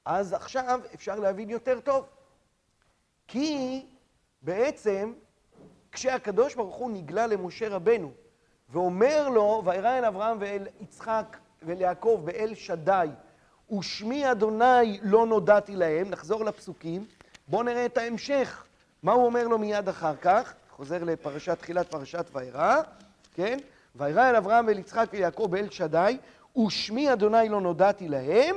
[0.04, 2.06] אז עכשיו אפשר להבין יותר טוב.
[3.28, 3.86] כי
[4.42, 5.12] בעצם
[5.92, 8.12] כשהקדוש ברוך הוא נגלה למשה רבנו
[8.68, 13.08] ואומר לו, וירא אל אברהם ואל יצחק ואל יעקב באל שדי,
[13.78, 17.04] ושמי אדוני לא נודעתי להם, נחזור לפסוקים,
[17.48, 18.64] בואו נראה את ההמשך.
[19.02, 20.54] מה הוא אומר לו מיד אחר כך?
[20.70, 22.76] חוזר לפרשת, תחילת פרשת וירא,
[23.34, 23.58] כן?
[23.96, 26.18] וירא אל אברהם ואל יצחק ואל יעקב באל שדי,
[26.66, 28.56] ושמי אדוני לא נודעתי להם,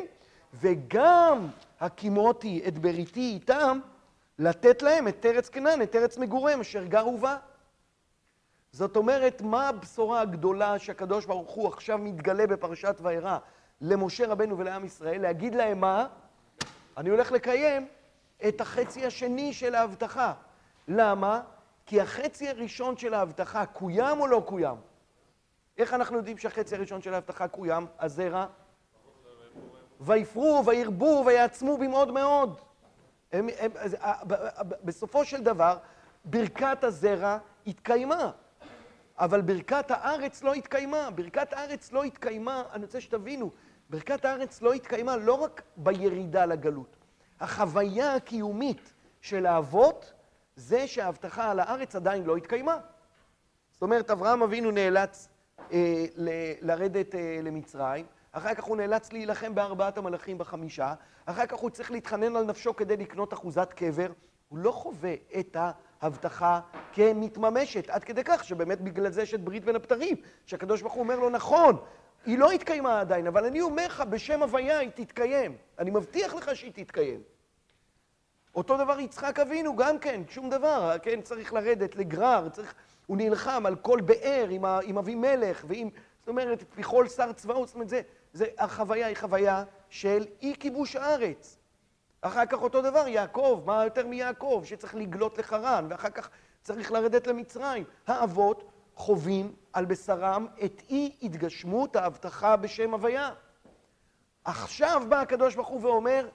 [0.53, 1.47] וגם
[1.79, 3.79] הקימותי את בריתי איתם,
[4.39, 7.37] לתת להם את ארץ כנען, את ארץ מגוריהם, אשר גרו בה.
[8.71, 13.37] זאת אומרת, מה הבשורה הגדולה שהקדוש ברוך הוא עכשיו מתגלה בפרשת וירא
[13.81, 15.21] למשה רבנו ולעם ישראל?
[15.21, 16.07] להגיד להם מה?
[16.97, 17.87] אני הולך לקיים
[18.47, 20.33] את החצי השני של ההבטחה.
[20.87, 21.41] למה?
[21.85, 24.77] כי החצי הראשון של ההבטחה קוים או לא קוים?
[25.77, 27.85] איך אנחנו יודעים שהחצי הראשון של ההבטחה קוים?
[27.99, 28.45] הזרע?
[30.01, 32.61] ויפרו, וירבו, ויעצמו במאוד מאוד.
[33.31, 33.71] הם, הם,
[34.83, 35.77] בסופו של דבר,
[36.25, 38.31] ברכת הזרע התקיימה,
[39.19, 41.09] אבל ברכת הארץ לא התקיימה.
[41.15, 43.51] ברכת הארץ לא התקיימה, אני רוצה שתבינו,
[43.89, 46.95] ברכת הארץ לא התקיימה לא רק בירידה לגלות.
[47.39, 50.13] החוויה הקיומית של האבות
[50.55, 52.77] זה שההבטחה על הארץ עדיין לא התקיימה.
[53.71, 55.29] זאת אומרת, אברהם אבינו נאלץ
[55.71, 56.29] אה, ל-
[56.61, 60.93] לרדת אה, למצרים, אחר כך הוא נאלץ להילחם בארבעת המלאכים בחמישה,
[61.25, 64.11] אחר כך הוא צריך להתחנן על נפשו כדי לקנות אחוזת קבר.
[64.49, 65.57] הוא לא חווה את
[66.01, 66.59] ההבטחה
[66.93, 71.03] כמתממשת, עד כדי כך שבאמת בגלל זה יש את ברית בין הבתרים, שהקדוש ברוך הוא
[71.03, 71.77] אומר לו, נכון,
[72.25, 75.57] היא לא התקיימה עדיין, אבל אני אומר לך, בשם הוויה היא תתקיים.
[75.79, 77.21] אני מבטיח לך שהיא תתקיים.
[78.55, 82.73] אותו דבר יצחק אבינו, גם כן, שום דבר, כן, צריך לרדת לגרר, צריך,
[83.05, 87.75] הוא נלחם על כל באר עם, עם אבימלך ועם, זאת אומרת, בכל שר צבאות, זאת
[87.75, 88.01] אומרת, זה,
[88.33, 91.58] זה, החוויה היא חוויה של אי כיבוש הארץ.
[92.21, 96.29] אחר כך אותו דבר, יעקב, מה יותר מיעקב, שצריך לגלות לחרן, ואחר כך
[96.63, 97.83] צריך לרדת למצרים.
[98.07, 103.29] האבות חווים על בשרם את אי התגשמות ההבטחה בשם הוויה.
[104.45, 106.27] עכשיו בא הקדוש ברוך הוא ואומר,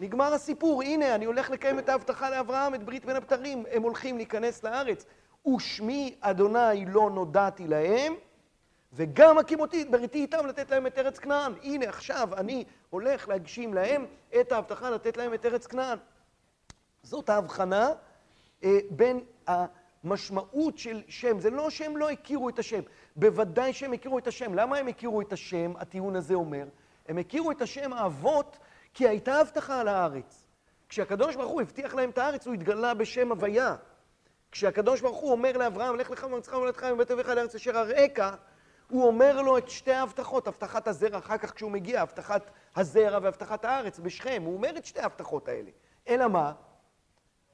[0.00, 4.16] נגמר הסיפור, הנה, אני הולך לקיים את ההבטחה לאברהם, את ברית בין הבתרים, הם הולכים
[4.16, 5.04] להיכנס לארץ.
[5.56, 8.14] ושמי אדוני לא נודעתי להם,
[8.92, 11.52] וגם הקים אותי, בריתי איתם לתת להם את ארץ כנען.
[11.62, 14.06] הנה, עכשיו אני הולך להגשים להם
[14.40, 15.98] את ההבטחה לתת להם את ארץ כנען.
[17.02, 17.90] זאת ההבחנה
[18.64, 21.40] אה, בין המשמעות של שם.
[21.40, 22.80] זה לא שהם לא הכירו את השם,
[23.16, 24.54] בוודאי שהם הכירו את השם.
[24.54, 26.64] למה הם הכירו את השם, הטיעון הזה אומר?
[27.08, 28.58] הם הכירו את השם האבות
[28.94, 30.44] כי הייתה הבטחה על הארץ.
[30.88, 33.76] כשהקדוש ברוך הוא הבטיח להם את הארץ, הוא התגלה בשם הוויה.
[34.52, 38.36] כשהקדוש ברוך הוא אומר לאברהם, לך לך ומרצך ומולדתך מבית אביך לארץ אשר אראך,
[38.92, 43.64] הוא אומר לו את שתי ההבטחות, הבטחת הזרע, אחר כך כשהוא מגיע, הבטחת הזרע והבטחת
[43.64, 45.70] הארץ בשכם, הוא אומר את שתי ההבטחות האלה.
[46.08, 46.52] אלא מה?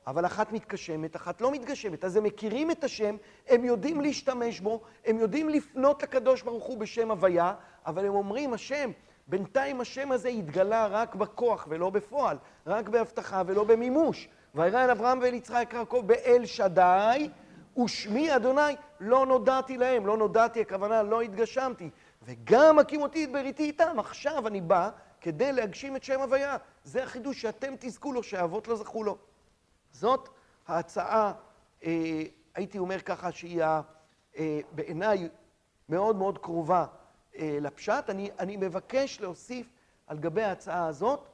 [0.06, 2.04] אבל אחת מתגשמת, אחת לא מתגשמת.
[2.04, 3.16] אז הם מכירים את השם,
[3.48, 7.54] הם יודעים להשתמש בו, הם יודעים לפנות לקדוש ברוך הוא בשם הוויה,
[7.86, 8.90] אבל הם אומרים, השם,
[9.26, 14.28] בינתיים השם הזה התגלה רק בכוח ולא בפועל, רק בהבטחה ולא במימוש.
[14.54, 17.28] וירא אל אברהם ואל יצחק יעקב באל שדי,
[17.84, 21.90] ושמי אדוני לא נודעתי להם, לא נודעתי, הכוונה לא התגשמתי.
[22.22, 26.56] וגם הקים אותי את בריתי איתם, עכשיו אני בא כדי להגשים את שם הוויה.
[26.84, 29.16] זה החידוש שאתם תזכו לו, שהאבות לא זכו לו.
[29.92, 30.28] זאת
[30.66, 31.32] ההצעה,
[31.84, 32.22] אה,
[32.54, 33.62] הייתי אומר ככה, שהיא
[34.38, 35.28] אה, בעיניי
[35.88, 36.86] מאוד מאוד קרובה
[37.36, 38.10] אה, לפשט.
[38.10, 39.72] אני, אני מבקש להוסיף
[40.06, 41.28] על גבי ההצעה הזאת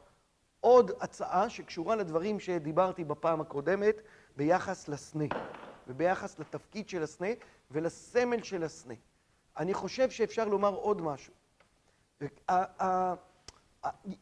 [0.61, 3.96] עוד הצעה שקשורה לדברים שדיברתי בפעם הקודמת
[4.37, 5.24] ביחס לסנה.
[5.88, 7.29] וביחס לתפקיד של הסנה
[7.70, 8.94] ולסמל של הסנה.
[9.57, 11.33] אני חושב שאפשר לומר עוד משהו.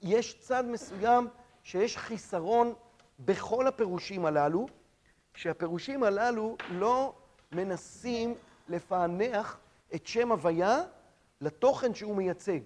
[0.02, 1.28] יש צד מסוים
[1.62, 2.74] שיש חיסרון
[3.18, 4.66] בכל הפירושים הללו,
[5.34, 7.14] שהפירושים הללו לא
[7.52, 8.34] מנסים
[8.68, 9.58] לפענח
[9.94, 10.82] את שם הוויה
[11.40, 12.60] לתוכן שהוא מייצג.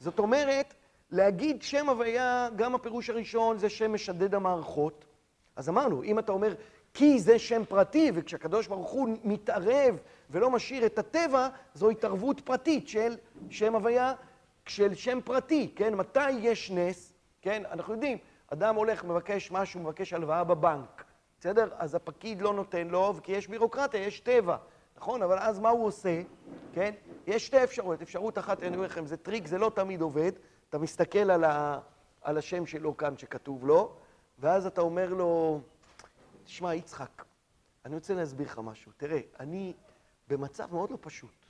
[0.00, 0.74] זאת אומרת,
[1.10, 5.04] להגיד שם הוויה, גם הפירוש הראשון זה שם משדד המערכות.
[5.56, 6.54] אז אמרנו, אם אתה אומר
[6.94, 9.96] כי זה שם פרטי, וכשהקדוש ברוך הוא מתערב
[10.30, 13.16] ולא משאיר את הטבע, זו התערבות פרטית של
[13.50, 14.12] שם הוויה,
[14.66, 15.94] של שם פרטי, כן?
[15.94, 17.62] מתי יש נס, כן?
[17.70, 21.04] אנחנו יודעים, אדם הולך, מבקש משהו, מבקש הלוואה בבנק,
[21.40, 21.68] בסדר?
[21.78, 24.56] אז הפקיד לא נותן לו, כי יש בירוקרטיה, יש טבע,
[24.96, 25.22] נכון?
[25.22, 26.22] אבל אז מה הוא עושה,
[26.72, 26.94] כן?
[27.26, 28.02] יש שתי אפשרויות.
[28.02, 30.32] אפשרות אחת, אני אומר לכם, זה טריק, זה לא תמיד עובד.
[30.68, 31.78] אתה מסתכל על, ה...
[32.22, 33.92] על השם שלו כאן שכתוב לו,
[34.38, 35.60] ואז אתה אומר לו,
[36.50, 37.24] תשמע, יצחק,
[37.84, 38.92] אני רוצה להסביר לך משהו.
[38.96, 39.72] תראה, אני
[40.28, 41.46] במצב מאוד לא פשוט.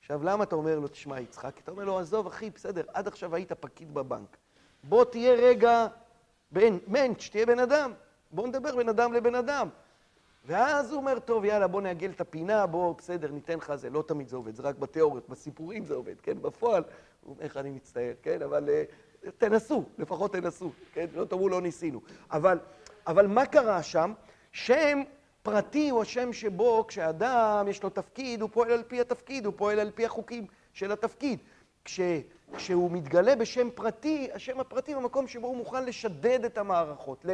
[0.00, 1.58] עכשיו, למה אתה אומר לו, תשמע, יצחק?
[1.58, 4.36] אתה אומר לו, עזוב, אחי, בסדר, עד עכשיו היית פקיד בבנק.
[4.84, 5.86] בוא תהיה רגע
[6.50, 7.92] בן, מענץ', תהיה בן אדם.
[8.30, 9.68] בוא נדבר בין אדם לבן אדם.
[10.46, 13.90] ואז הוא אומר, טוב, יאללה, בוא נעגל את הפינה, בוא, בסדר, ניתן לך זה.
[13.90, 16.42] לא תמיד זה עובד, זה רק בתיאוריות, בסיפורים זה עובד, כן?
[16.42, 16.82] בפועל,
[17.20, 18.42] הוא אומר לך, אני מצטער, כן?
[18.42, 21.06] אבל uh, תנסו, לפחות תנסו, כן?
[21.14, 22.00] לא תאמרו, לא ניסינו.
[22.30, 22.58] אבל,
[23.06, 24.12] אבל מה קרה שם?
[24.52, 25.02] שם
[25.42, 29.80] פרטי הוא השם שבו כשאדם יש לו תפקיד, הוא פועל על פי התפקיד, הוא פועל
[29.80, 31.38] על פי החוקים של התפקיד.
[31.84, 32.00] כש,
[32.56, 37.24] כשהוא מתגלה בשם פרטי, השם הפרטי הוא המקום שבו הוא מוכן לשדד את המערכות,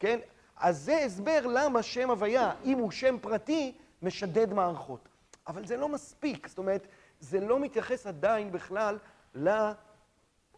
[0.00, 0.18] כן?
[0.56, 5.08] אז זה הסבר למה שם הוויה, אם הוא שם פרטי, משדד מערכות.
[5.46, 6.86] אבל זה לא מספיק, זאת אומרת,
[7.20, 8.98] זה לא מתייחס עדיין בכלל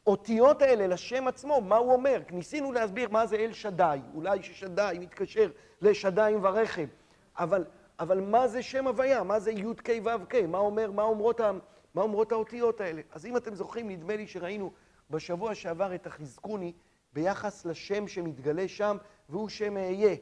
[0.06, 2.20] לאותיות האלה, לשם עצמו, מה הוא אומר.
[2.30, 5.50] ניסינו להסביר מה זה אל שדי, אולי ששדי מתקשר
[5.82, 6.86] לשדיים ורחם,
[7.38, 7.64] אבל,
[7.98, 9.22] אבל מה זה שם הוויה?
[9.22, 10.34] מה זה י' ק' ו' ק'?
[10.34, 11.40] מה אומר, מה אומרות,
[11.94, 13.02] מה אומרות האותיות האלה?
[13.12, 14.70] אז אם אתם זוכרים, נדמה לי שראינו
[15.10, 16.72] בשבוע שעבר את החזקוני
[17.12, 18.96] ביחס לשם שמתגלה שם,
[19.28, 20.16] והוא שם אהיה.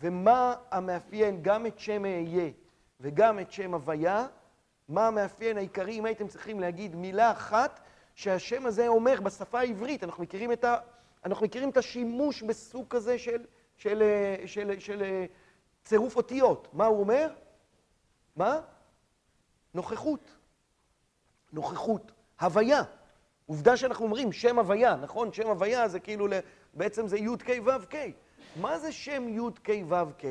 [0.00, 2.50] ומה המאפיין גם את שם אהיה
[3.00, 4.26] וגם את שם הוויה?
[4.88, 7.80] מה המאפיין העיקרי, אם הייתם צריכים להגיד מילה אחת
[8.16, 10.76] שהשם הזה אומר בשפה העברית, אנחנו מכירים את, ה,
[11.24, 13.44] אנחנו מכירים את השימוש בסוג כזה של,
[13.76, 14.02] של,
[14.46, 15.24] של, של, של
[15.84, 16.68] צירוף אותיות.
[16.72, 17.28] מה הוא אומר?
[18.36, 18.60] מה?
[19.74, 20.30] נוכחות.
[21.52, 22.12] נוכחות.
[22.40, 22.82] הוויה.
[23.46, 25.32] עובדה שאנחנו אומרים שם הוויה, נכון?
[25.32, 26.26] שם הוויה זה כאילו,
[26.74, 27.96] בעצם זה י' ק' ו' ק'.
[28.60, 30.24] מה זה שם י' ק' ו' ק'?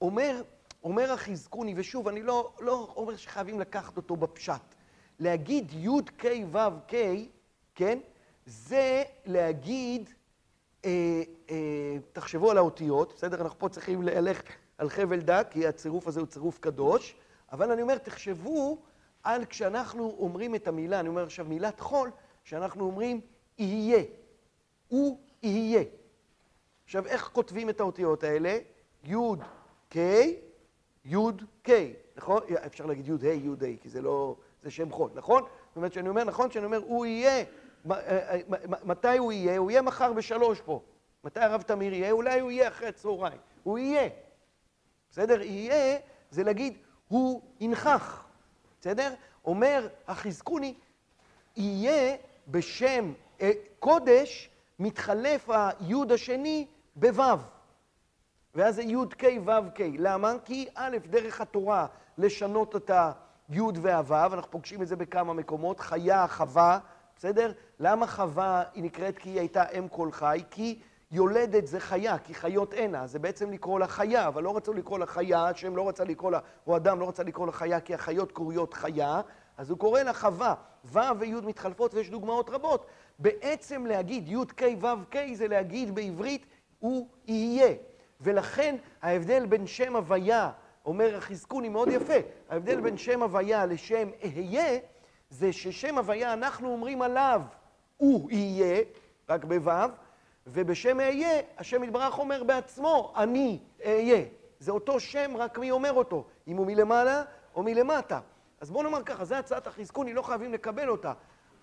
[0.00, 0.42] אומר,
[0.84, 4.79] אומר החזקוני, ושוב, אני לא, לא אומר שחייבים לקחת אותו בפשט.
[5.20, 6.94] להגיד י' ק' ו' ק',
[7.74, 7.98] כן?
[8.46, 10.10] זה להגיד,
[10.84, 13.40] אה, אה, תחשבו על האותיות, בסדר?
[13.40, 14.44] אנחנו פה צריכים ללכת
[14.78, 17.14] על חבל דק, כי הצירוף הזה הוא צירוף קדוש,
[17.52, 18.78] אבל אני אומר, תחשבו
[19.22, 22.10] על כשאנחנו אומרים את המילה, אני אומר עכשיו מילת חול,
[22.44, 23.20] שאנחנו אומרים
[23.58, 24.02] יהיה,
[24.88, 25.82] הוא יהיה.
[26.84, 28.58] עכשיו, איך כותבים את האותיות האלה?
[29.04, 29.14] י'
[29.88, 29.96] ק',
[31.04, 31.16] י'
[31.62, 31.70] ק',
[32.16, 32.42] נכון?
[32.66, 35.42] אפשר להגיד י' ה', י' ה', כי זה לא, זה שם חול, נכון?
[35.42, 37.44] זאת אומרת, שאני אומר, נכון, שאני אומר, הוא יהיה,
[37.90, 38.38] אה, אה,
[38.84, 39.58] מתי הוא יהיה?
[39.58, 40.82] הוא יהיה מחר בשלוש פה.
[41.24, 42.10] מתי הרב תמיר יהיה?
[42.10, 43.40] אולי הוא יהיה אחרי צהריים.
[43.62, 44.08] הוא יהיה.
[45.10, 45.42] בסדר?
[45.42, 45.98] יהיה,
[46.30, 48.26] זה להגיד, הוא ינכח.
[48.80, 49.14] בסדר?
[49.44, 50.74] אומר החזקוני,
[51.56, 52.16] יהיה
[52.48, 57.22] בשם אה, קודש, מתחלף היוד השני בו',
[58.54, 59.80] ואז זה י' ק' ו' ק'.
[59.98, 60.34] למה?
[60.44, 61.86] כי א', דרך התורה
[62.18, 62.90] לשנות את
[63.50, 66.78] הי' והו', אנחנו פוגשים את זה בכמה מקומות, חיה, חווה,
[67.16, 67.52] בסדר?
[67.80, 70.42] למה חווה היא נקראת כי היא הייתה אם כל חי?
[70.50, 70.78] כי
[71.12, 74.98] יולדת זה חיה, כי חיות אינה, זה בעצם לקרוא לה חיה, אבל לא רצו לקרוא
[74.98, 77.94] לה חיה, השם לא רצה לקרוא לה, או אדם לא רצה לקרוא לה חיה, כי
[77.94, 79.20] החיות קרויות חיה,
[79.56, 80.54] אז הוא קורא לה חווה.
[80.84, 82.86] ו' וי' מתחלפות ויש דוגמאות רבות.
[83.18, 86.46] בעצם להגיד י' ק' ו' ק' זה להגיד בעברית
[86.78, 87.74] הוא יהיה.
[88.20, 90.50] ולכן ההבדל בין שם הוויה,
[90.84, 92.14] אומר החזקוני מאוד יפה,
[92.48, 94.78] ההבדל בין שם הוויה לשם אהיה,
[95.30, 97.42] זה ששם הוויה אנחנו אומרים עליו
[97.96, 98.82] הוא יהיה,
[99.28, 99.72] רק בו',
[100.46, 104.24] ובשם אהיה, השם יתברך אומר בעצמו, אני אהיה.
[104.58, 107.22] זה אותו שם, רק מי אומר אותו, אם הוא מלמעלה
[107.54, 108.20] או מלמטה.
[108.60, 111.12] אז בואו נאמר ככה, זו הצעת החזקוני, לא חייבים לקבל אותה.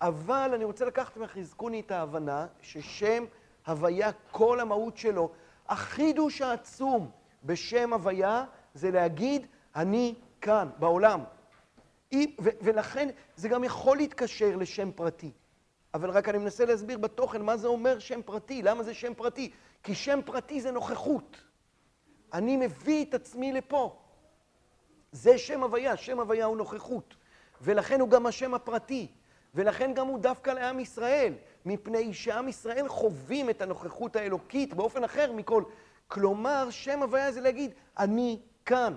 [0.00, 3.24] אבל אני רוצה לקחת מהחזקוני את ההבנה ששם
[3.66, 5.30] הוויה, כל המהות שלו,
[5.68, 7.10] החידוש העצום
[7.44, 8.44] בשם הוויה
[8.78, 11.20] זה להגיד, אני כאן, בעולם.
[12.42, 15.30] ולכן זה גם יכול להתקשר לשם פרטי.
[15.94, 19.50] אבל רק אני מנסה להסביר בתוכן מה זה אומר שם פרטי, למה זה שם פרטי.
[19.82, 21.36] כי שם פרטי זה נוכחות.
[22.32, 23.98] אני מביא את עצמי לפה.
[25.12, 27.14] זה שם הוויה, שם הוויה הוא נוכחות.
[27.60, 29.06] ולכן הוא גם השם הפרטי.
[29.54, 35.32] ולכן גם הוא דווקא לעם ישראל, מפני שעם ישראל חווים את הנוכחות האלוקית באופן אחר
[35.32, 35.62] מכל.
[36.08, 38.38] כלומר, שם הוויה זה להגיד, אני
[38.68, 38.96] כאן.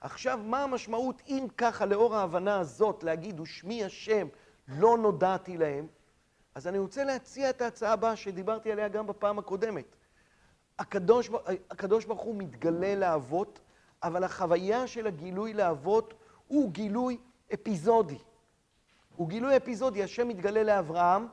[0.00, 4.28] עכשיו, מה המשמעות אם ככה, לאור ההבנה הזאת, להגיד, ושמי השם,
[4.68, 5.86] לא נודעתי להם?
[6.54, 9.96] אז אני רוצה להציע את ההצעה הבאה שדיברתי עליה גם בפעם הקודמת.
[10.78, 11.30] הקדוש,
[11.70, 13.60] הקדוש ברוך הוא מתגלה לאבות,
[14.02, 16.14] אבל החוויה של הגילוי לאבות
[16.48, 17.18] הוא גילוי
[17.54, 18.18] אפיזודי.
[19.16, 21.26] הוא גילוי אפיזודי, השם מתגלה לאברהם,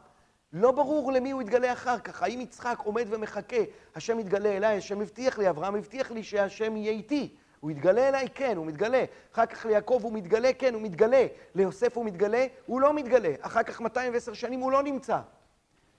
[0.53, 2.23] לא ברור למי הוא יתגלה אחר כך.
[2.23, 3.55] האם יצחק עומד ומחכה,
[3.95, 7.35] השם יתגלה אליי, השם הבטיח לי, אברהם הבטיח לי שהשם יהיה איתי.
[7.59, 8.27] הוא יתגלה אליי?
[8.35, 9.05] כן, הוא מתגלה.
[9.33, 10.53] אחר כך ליעקב הוא מתגלה?
[10.53, 11.25] כן, הוא מתגלה.
[11.55, 12.45] ליוסף הוא מתגלה?
[12.65, 13.33] הוא לא מתגלה.
[13.41, 15.19] אחר כך 210 שנים הוא לא נמצא.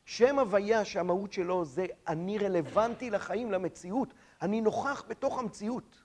[0.04, 4.14] שם הוויה שהמהות שלו זה אני רלוונטי לחיים, למציאות.
[4.42, 5.99] אני נוכח בתוך המציאות.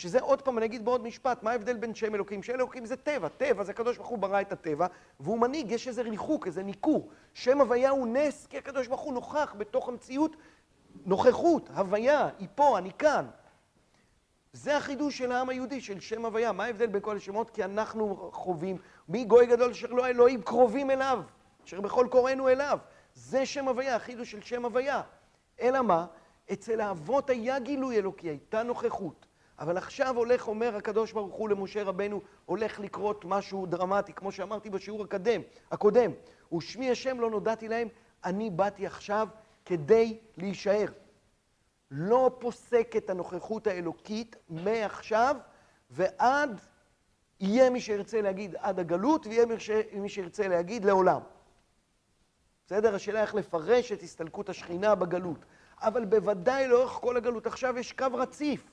[0.00, 2.42] שזה עוד פעם, אני אגיד בעוד משפט, מה ההבדל בין שם אלוקים?
[2.42, 4.86] שם אלוקים זה טבע, טבע זה הקדוש ברוך הוא ברא את הטבע,
[5.20, 7.10] והוא מנהיג, יש איזה ריחוק, איזה ניכור.
[7.34, 10.36] שם הוויה הוא נס, כי הקדוש ברוך הוא נוכח בתוך המציאות,
[11.06, 13.26] נוכחות, הוויה, היא פה, אני כאן.
[14.52, 16.52] זה החידוש של העם היהודי, של שם הוויה.
[16.52, 17.50] מה ההבדל בין כל השמות?
[17.50, 18.76] כי אנחנו חווים,
[19.08, 21.22] מי גוי גדול אשר לא האלוהים קרובים אליו,
[21.66, 22.78] אשר בכל קוראינו אליו.
[23.14, 25.02] זה שם הוויה, החידוש של שם הוויה.
[25.60, 26.06] אלא מה?
[26.52, 29.29] אצל האבות היה גילוי אלוקי, הייתה נוכחות.
[29.60, 34.70] אבל עכשיו הולך, אומר הקדוש ברוך הוא למשה רבנו, הולך לקרות משהו דרמטי, כמו שאמרתי
[34.70, 35.40] בשיעור הקדם,
[35.70, 36.10] הקודם.
[36.52, 37.88] ושמי השם לא נודעתי להם,
[38.24, 39.28] אני באתי עכשיו
[39.64, 40.86] כדי להישאר.
[41.90, 45.36] לא פוסק את הנוכחות האלוקית מעכשיו
[45.90, 46.60] ועד,
[47.40, 49.46] יהיה מי שירצה להגיד עד הגלות, ויהיה
[49.92, 51.20] מי שירצה להגיד לעולם.
[52.66, 52.94] בסדר?
[52.94, 55.44] השאלה איך לפרש את הסתלקות השכינה בגלות.
[55.80, 57.46] אבל בוודאי לאורך כל הגלות.
[57.46, 58.70] עכשיו יש קו רציף.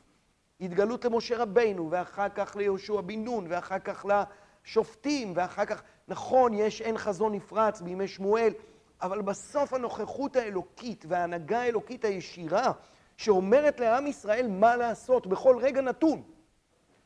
[0.61, 6.81] התגלות למשה רבינו, ואחר כך ליהושע בן נון, ואחר כך לשופטים, ואחר כך, נכון, יש
[6.81, 8.53] אין חזון נפרץ בימי שמואל,
[9.01, 12.71] אבל בסוף הנוכחות האלוקית וההנהגה האלוקית הישירה,
[13.17, 16.23] שאומרת לעם ישראל מה לעשות בכל רגע נתון,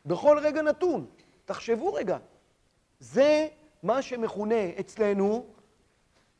[0.05, 1.05] בכל רגע נתון,
[1.45, 2.17] תחשבו רגע,
[2.99, 3.47] זה
[3.83, 5.45] מה שמכונה אצלנו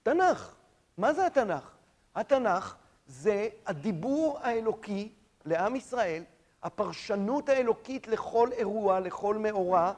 [0.04, 0.56] תנ"ך.
[0.98, 1.72] מה זה התנ"ך?
[2.16, 2.76] התנ"ך
[3.08, 5.12] זה הדיבור האלוקי
[5.46, 6.24] לעם ישראל,
[6.64, 9.92] הפרשנות האלוקית לכל אירוע, לכל מאורע,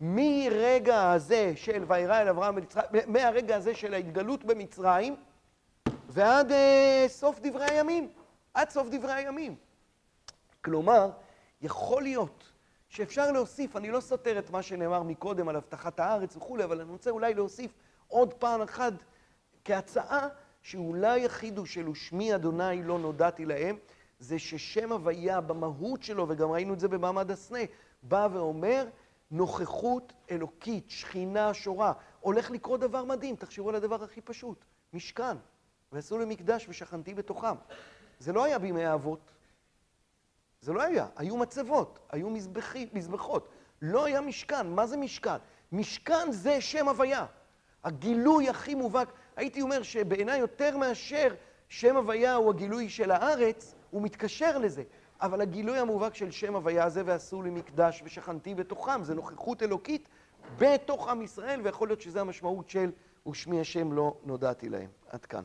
[0.00, 5.16] מרגע הזה של וירא אל אברהם במצרים, מהרגע הזה של ההתגלות במצרים,
[6.08, 8.08] ועד אה, סוף דברי הימים,
[8.54, 9.56] עד סוף דברי הימים.
[10.64, 11.10] כלומר,
[11.62, 12.52] יכול להיות
[12.88, 16.90] שאפשר להוסיף, אני לא סותר את מה שנאמר מקודם על הבטחת הארץ וכולי, אבל אני
[16.90, 17.70] רוצה אולי להוסיף
[18.08, 18.92] עוד פעם אחת
[19.64, 20.28] כהצעה
[20.62, 23.76] שאולי החידוש של ושמי אדוני לא נודעתי להם,
[24.20, 27.58] זה ששם הוויה במהות שלו, וגם ראינו את זה במעמד הסנה,
[28.02, 28.86] בא ואומר
[29.30, 31.92] נוכחות אלוקית, שכינה שורה.
[32.20, 35.36] הולך לקרות דבר מדהים, תחשבו על הדבר הכי פשוט, משכן.
[35.92, 37.54] ועשו לי מקדש ושכנתי בתוכם.
[38.18, 39.30] זה לא היה בימי האבות.
[40.60, 41.06] זה לא היה.
[41.16, 43.48] היו מצבות, היו מזבחי, מזבחות.
[43.82, 44.66] לא היה משכן.
[44.66, 45.36] מה זה משכן?
[45.72, 47.26] משכן זה שם הוויה.
[47.84, 49.12] הגילוי הכי מובהק.
[49.36, 51.34] הייתי אומר שבעיניי יותר מאשר
[51.68, 54.82] שם הוויה הוא הגילוי של הארץ, הוא מתקשר לזה.
[55.20, 60.08] אבל הגילוי המובהק של שם הוויה הזה, ועשו לי מקדש ושכנתי בתוכם, זה נוכחות אלוקית
[60.58, 62.90] בתוך עם ישראל, ויכול להיות שזו המשמעות של
[63.28, 64.88] ושמי השם לא נודעתי להם.
[65.08, 65.44] עד כאן.